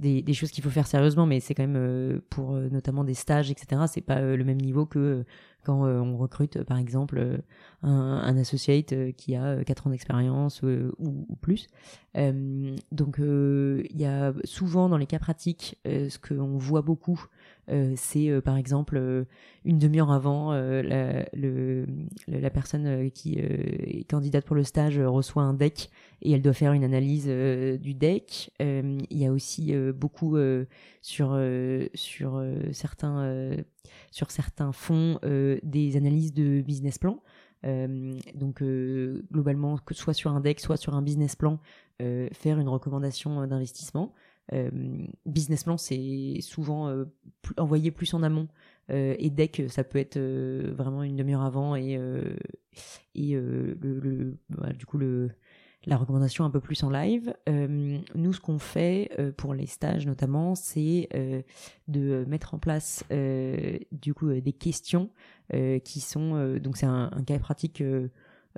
[0.00, 3.04] des, des choses qu'il faut faire sérieusement, mais c'est quand même euh, pour euh, notamment
[3.04, 3.82] des stages, etc.
[3.86, 5.24] C'est pas euh, le même niveau que
[5.62, 7.42] quand on recrute, par exemple,
[7.82, 11.66] un, un associate qui a 4 ans d'expérience ou, ou, plus.
[12.14, 17.22] donc, il y a souvent dans les cas pratiques, ce qu'on voit beaucoup,
[17.96, 19.26] c'est par exemple
[19.64, 21.24] une demi-heure avant, la,
[22.26, 25.90] la personne qui est candidate pour le stage reçoit un deck
[26.22, 28.50] et elle doit faire une analyse du deck.
[28.60, 30.36] Il y a aussi beaucoup
[31.02, 31.40] sur
[31.94, 33.56] sur certains
[34.10, 35.18] sur certains fonds
[35.62, 37.20] des analyses de business plan.
[37.62, 38.62] donc
[39.32, 41.58] globalement, que soit sur un deck, soit sur un business plan,
[41.98, 44.12] faire une recommandation d'investissement.
[45.26, 47.04] Business plan, c'est souvent
[47.56, 48.48] envoyé plus en amont.
[48.88, 51.98] et deck, ça peut être vraiment une demi-heure avant et,
[54.50, 54.98] bah, du coup
[55.86, 57.34] la recommandation un peu plus en live.
[57.48, 61.42] Euh, nous, ce qu'on fait euh, pour les stages notamment, c'est euh,
[61.88, 65.10] de mettre en place du coup des questions
[65.84, 67.82] qui sont donc c'est un, cas pratique.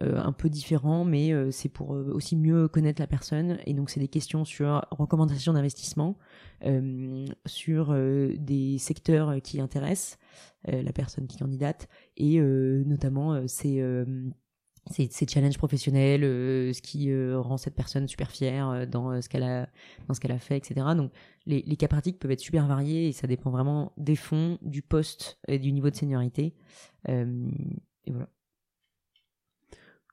[0.00, 3.58] Un peu différent, mais c'est pour aussi mieux connaître la personne.
[3.66, 6.16] Et donc, c'est des questions sur recommandations d'investissement,
[7.46, 10.18] sur des secteurs qui intéressent
[10.66, 13.80] la personne qui candidate, et notamment c'est
[14.90, 19.28] ses, challenges professionnels, euh, ce qui euh, rend cette personne super fière euh, dans ce
[19.28, 19.68] qu'elle a
[20.08, 20.86] dans ce qu'elle a fait, etc.
[20.96, 21.12] Donc
[21.46, 24.82] les, les, cas pratiques peuvent être super variés et ça dépend vraiment des fonds, du
[24.82, 26.54] poste et du niveau de seniorité.
[27.08, 28.28] et voilà.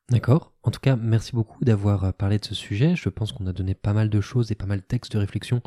[0.10, 0.54] D'accord.
[0.64, 2.96] En tout cas, merci beaucoup d'avoir parlé de ce sujet.
[2.96, 5.20] Je pense qu'on a donné pas mal de choses et pas mal de textes de
[5.20, 5.62] réflexion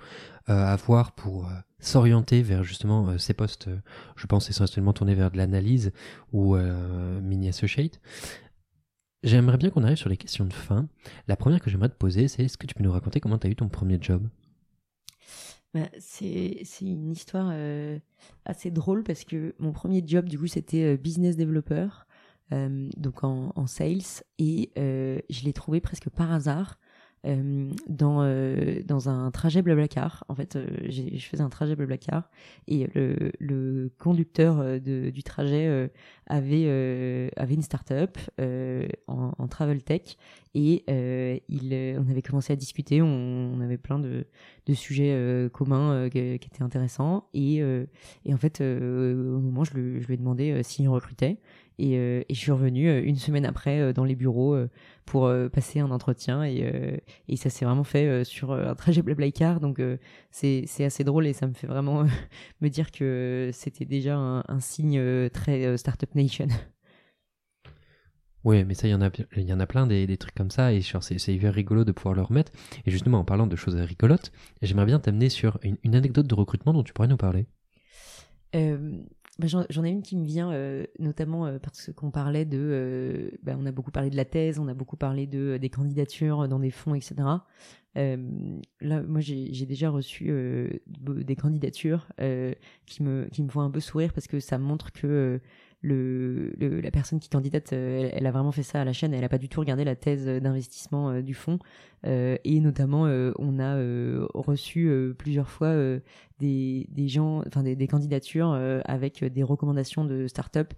[0.46, 3.68] à voir pour s'orienter vers justement ces postes.
[4.16, 5.92] je pense essentiellement tourner vers de l'analyse
[6.32, 8.00] ou mini associate.
[9.22, 10.88] J'aimerais bien qu'on arrive sur les questions de fin.
[11.28, 13.46] La première que j'aimerais te poser, c'est est-ce que tu peux nous raconter comment tu
[13.46, 14.28] as eu ton premier job?
[15.74, 17.98] Bah, c'est, une histoire euh,
[18.44, 21.88] assez drôle parce que mon premier job, du coup, c'était euh, business developer.
[22.96, 26.78] Donc en, sales, et je l'ai trouvé presque par hasard
[27.24, 30.24] euh, dans, euh, dans un trajet Blablacar.
[30.28, 32.28] En fait, euh, je faisais un trajet Blablacar
[32.66, 35.90] et le, conducteur de, du trajet
[36.26, 40.16] avait, avait une start-up en, en, travel tech
[40.54, 40.84] et
[41.48, 43.02] il, on avait commencé à discuter.
[43.02, 44.26] On, avait plein de,
[44.66, 47.28] de sujets communs qui étaient intéressants.
[47.34, 47.58] Et,
[48.24, 51.38] et en fait, au moment, je, lui, je lui ai demandé s'il recrutait.
[51.78, 54.56] Et, et, je suis revenue une semaine après dans les bureaux
[55.04, 56.96] pour euh, passer un entretien et, euh,
[57.28, 59.80] et ça s'est vraiment fait euh, sur un trajet Blablacar donc
[60.30, 62.04] c'est assez drôle et ça me fait vraiment
[62.60, 66.48] me dire que c'était déjà un, signe très startup nation.
[68.44, 70.34] Oui, mais ça, il y en a, il y en a plein des, des trucs
[70.34, 72.50] comme ça, et c'est hyper rigolo de pouvoir le remettre.
[72.84, 76.34] Et justement, en parlant de choses rigolotes, j'aimerais bien t'amener sur une, une, anecdote de
[76.34, 77.46] recrutement dont tu pourrais nous parler.
[79.38, 83.30] Bah, j'en ai une qui me vient euh, notamment euh, parce qu'on parlait de, euh,
[83.42, 86.48] bah, on a beaucoup parlé de la thèse, on a beaucoup parlé de des candidatures
[86.48, 87.14] dans des fonds, etc.
[87.94, 90.30] là, moi, j'ai déjà reçu
[90.86, 92.08] des candidatures
[92.86, 95.40] qui me qui me font un peu sourire parce que ça montre que
[95.82, 99.14] la personne qui candidate, euh, elle, a vraiment fait ça à la chaîne.
[99.14, 101.58] Elle a pas du tout regardé la thèse d'investissement euh, du fonds.
[102.06, 103.02] Euh, et notamment,
[103.38, 103.76] on a
[104.34, 105.74] reçu plusieurs fois
[106.38, 108.52] des, gens, des candidatures
[108.84, 110.74] avec des recommandations de start-up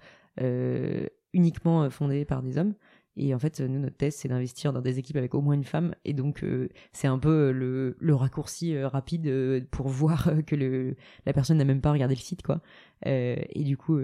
[1.33, 2.75] uniquement fondées par des hommes.
[3.17, 5.65] Et en fait, nous, notre thèse, c'est d'investir dans des équipes avec au moins une
[5.65, 5.95] femme.
[6.05, 10.57] Et donc, euh, c'est un peu euh, le, le raccourci euh, rapide pour voir que
[10.57, 12.61] le, la personne n'a même pas regardé le site, quoi.
[13.05, 13.99] et du coup,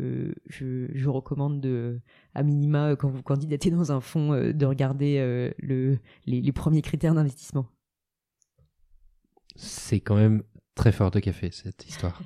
[0.49, 2.01] je, je recommande de,
[2.35, 7.15] à minima, quand vous candidatez dans un fonds, de regarder le, les, les premiers critères
[7.15, 7.67] d'investissement.
[9.57, 10.43] C'est quand même
[10.75, 12.21] très fort de café, cette histoire.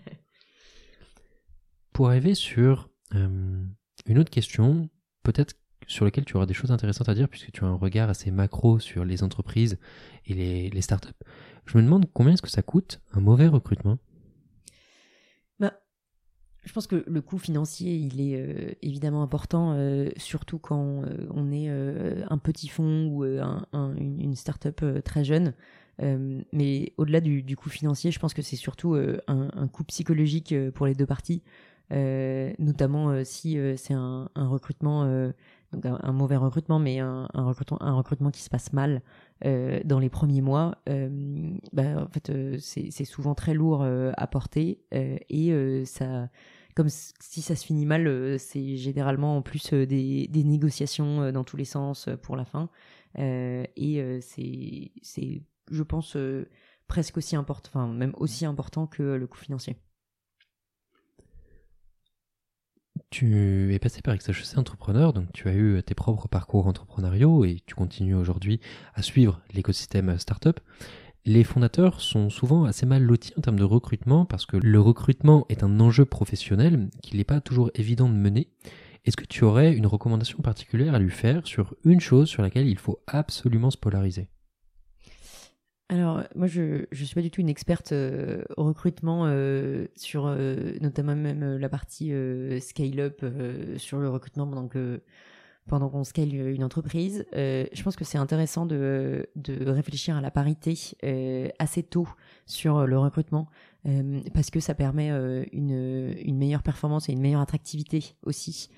[1.93, 4.91] pour arriver sur une autre question,
[5.23, 5.55] peut-être
[5.87, 8.31] sur lesquels tu auras des choses intéressantes à dire puisque tu as un regard assez
[8.31, 9.79] macro sur les entreprises
[10.27, 11.13] et les, les startups.
[11.67, 13.99] Je me demande combien est-ce que ça coûte un mauvais recrutement?
[15.61, 15.75] Bah,
[16.65, 21.27] Je pense que le coût financier, il est euh, évidemment important, euh, surtout quand euh,
[21.31, 23.67] on est un petit fonds ou un,
[23.97, 25.55] une, une startup très jeune.
[26.01, 30.87] mais au-delà du, coût financier, je pense que c'est surtout un, un, coût psychologique pour
[30.87, 31.43] les deux parties.
[31.91, 35.33] notamment si c'est un, un, recrutement
[35.85, 39.03] un, mauvais recrutement, mais un, un, recrutement, un recrutement qui se passe mal
[39.45, 44.13] euh, dans les premiers mois, euh, bah, en fait, euh, c'est souvent très lourd euh,
[44.17, 46.29] à porter et ça,
[46.75, 51.57] comme si ça se finit mal, c'est généralement en plus des, des, négociations dans tous
[51.57, 52.69] les sens pour la fin
[53.17, 56.17] et c'est, je pense,
[56.87, 59.77] presque aussi important, enfin même aussi important que le coût financier.
[63.17, 67.63] Tu es passé par XHEC Entrepreneur, donc tu as eu tes propres parcours entrepreneuriaux et
[67.65, 68.59] tu continues aujourd'hui
[68.97, 70.59] à suivre l'écosystème startup.
[71.25, 75.47] Les fondateurs sont souvent assez mal lotis en termes de recrutement parce que le recrutement
[75.49, 78.49] est un enjeu professionnel qu'il n'est pas toujours évident de mener.
[79.05, 82.67] Est-ce que tu aurais une recommandation particulière à lui faire sur une chose sur laquelle
[82.67, 84.27] il faut absolument se polariser?
[85.95, 90.27] Alors, moi, je ne suis pas du tout une experte euh, au recrutement euh, sur
[90.27, 92.13] euh, notamment même la partie
[92.61, 93.25] scale-up
[93.77, 95.01] sur le recrutement pendant que
[95.67, 97.25] pendant qu'on scale une entreprise.
[97.33, 100.75] je pense que c'est intéressant de, de réfléchir à la parité
[101.59, 102.07] assez tôt
[102.45, 103.49] sur le recrutement
[104.35, 105.09] parce que ça permet
[105.53, 108.69] une, une meilleure performance et une meilleure attractivité aussi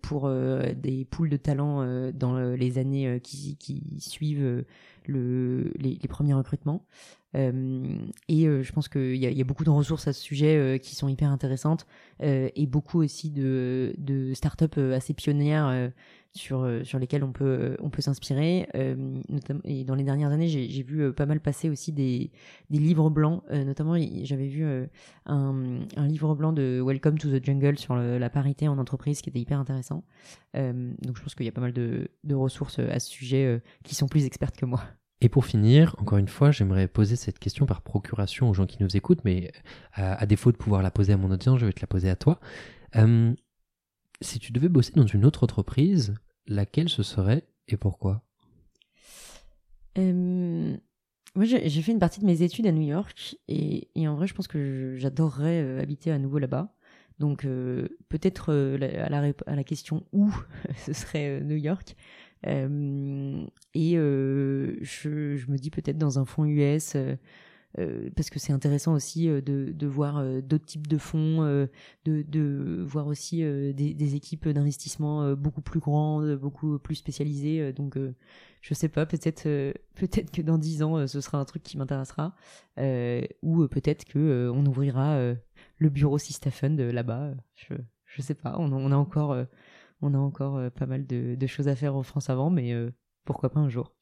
[0.00, 3.56] pour des pools de talents dans les années qui,
[3.98, 4.64] suivent
[5.06, 6.84] le, les, premiers recrutements.
[7.34, 7.96] Euh,
[8.28, 10.94] et euh, je pense qu'il y, a beaucoup de ressources à ce sujet euh, qui
[10.94, 11.86] sont hyper intéressantes
[12.22, 15.90] euh, et beaucoup aussi de, de startups assez pionnières
[16.34, 18.68] sur sur lesquelles on peut on peut s'inspirer.
[19.64, 22.30] et dans les dernières années, j'ai vu pas mal passer aussi des
[22.70, 23.42] des livres blancs.
[23.50, 24.64] notamment, j'avais vu
[25.26, 29.30] un, un livre blanc de Welcome to the Jungle sur la parité en entreprise qui
[29.30, 30.04] était hyper intéressant.
[30.54, 33.94] donc je pense qu'il y a pas mal de, de ressources à ce sujet qui
[33.94, 34.82] sont plus expertes que moi.
[35.22, 38.82] Et pour finir, encore une fois, j'aimerais poser cette question par procuration aux gens qui
[38.82, 39.52] nous écoutent, mais
[39.96, 42.10] euh, à, défaut de pouvoir la poser à mon audience, je vais te la poser
[42.10, 42.40] à toi.
[42.96, 43.32] Euh,
[44.22, 46.14] si tu devais bosser dans une autre entreprise,
[46.46, 48.22] laquelle ce serait et pourquoi?
[49.98, 50.76] Euh,
[51.34, 54.34] Moi, j'ai fait une partie de mes études à New York et, en vrai, je
[54.34, 56.74] pense que j'adorerais habiter à nouveau là-bas.
[57.18, 57.46] Donc,
[58.08, 60.30] peut-être à, la, question où
[60.76, 61.94] ce serait New York.
[62.46, 63.44] Euh,
[63.74, 66.96] et euh, je, je, me dis peut-être dans un fonds US,
[68.16, 71.68] parce que c'est intéressant aussi de, de, voir d'autres types de fonds,
[72.04, 77.72] de, voir aussi des, équipes d'investissement beaucoup plus grandes, beaucoup plus spécialisées.
[77.72, 77.98] donc,
[78.60, 79.44] je sais pas, peut-être
[79.94, 82.34] peut-être que dans dix ans, ce sera un truc qui m'intéressera,
[83.42, 85.34] ou peut-être que on ouvrira
[85.78, 87.32] le bureau Sistafund là-bas.
[87.54, 88.56] Je je sais pas.
[88.58, 89.36] On, a encore
[90.02, 92.74] on a encore pas mal de, choses à faire en France avant, mais
[93.24, 93.94] pourquoi pas un jour.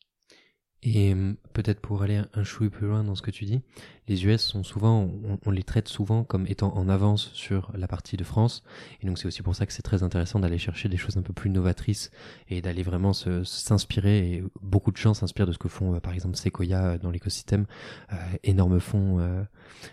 [0.82, 3.60] Et hum, peut-être pour aller un chouï plus loin dans ce que tu dis,
[4.08, 5.10] les US sont souvent,
[5.44, 8.62] on, les traite souvent comme étant en avance sur la partie de France.
[9.02, 11.22] Et donc c'est aussi pour ça que c'est très intéressant d'aller chercher des choses un
[11.22, 12.10] peu plus novatrices
[12.48, 14.42] et d'aller vraiment s'inspirer.
[14.62, 17.66] Beaucoup de gens s'inspirent de ce que font euh, par exemple Sequoia euh, dans l'écosystème.
[18.12, 19.18] Euh, énorme fonds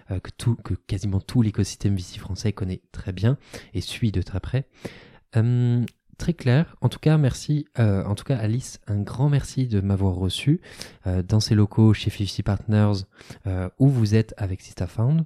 [0.09, 3.38] que, tout, que quasiment tout l'écosystème VC français connaît très bien
[3.73, 4.67] et suit de très près.
[6.18, 6.76] Très clair.
[6.82, 7.68] En tout cas, merci.
[7.78, 10.61] Euh, en tout cas, Alice, un grand merci de m'avoir reçu
[11.05, 13.03] euh, dans ces locaux chez 50 Partners
[13.45, 15.26] euh, où vous êtes avec SistaFound.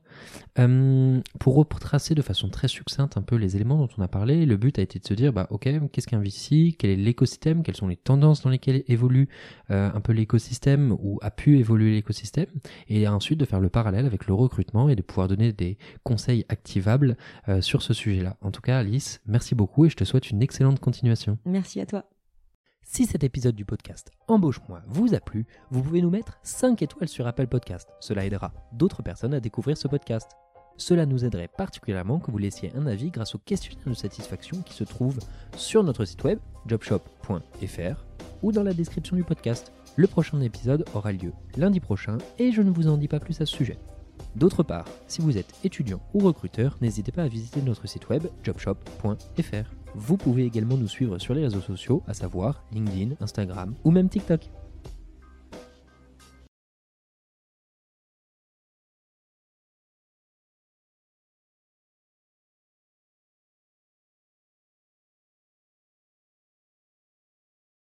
[1.39, 4.57] pour retracer de façon très succincte un peu les éléments dont on a parlé, le
[4.57, 7.77] but a été de se dire, bah, ok, qu'est-ce qu'un VC Quel est l'écosystème Quelles
[7.77, 9.29] sont les tendances dans lesquelles évolue
[9.69, 12.47] un peu l'écosystème ou a pu évoluer l'écosystème
[12.89, 16.45] Et ensuite de faire le parallèle avec le recrutement et de pouvoir donner des conseils
[16.49, 17.15] activables
[17.61, 18.35] sur ce sujet-là.
[18.41, 21.37] En tout cas, Alice, merci beaucoup et je te souhaite une excellente continuation.
[21.45, 22.05] Merci à toi.
[22.83, 27.07] Si cet épisode du podcast Embauche-moi vous a plu, vous pouvez nous mettre 5 étoiles
[27.07, 27.87] sur Apple Podcast.
[27.99, 30.31] Cela aidera d'autres personnes à découvrir ce podcast.
[30.77, 34.73] Cela nous aiderait particulièrement que vous laissiez un avis grâce au questionnaire de satisfaction qui
[34.73, 35.19] se trouve
[35.55, 38.05] sur notre site web jobshop.fr
[38.41, 39.71] ou dans la description du podcast.
[39.95, 43.39] Le prochain épisode aura lieu lundi prochain et je ne vous en dis pas plus
[43.41, 43.77] à ce sujet.
[44.35, 48.25] D'autre part, si vous êtes étudiant ou recruteur, n'hésitez pas à visiter notre site web
[48.43, 49.80] jobshop.fr.
[49.95, 54.09] Vous pouvez également nous suivre sur les réseaux sociaux, à savoir LinkedIn, Instagram ou même
[54.09, 54.49] TikTok.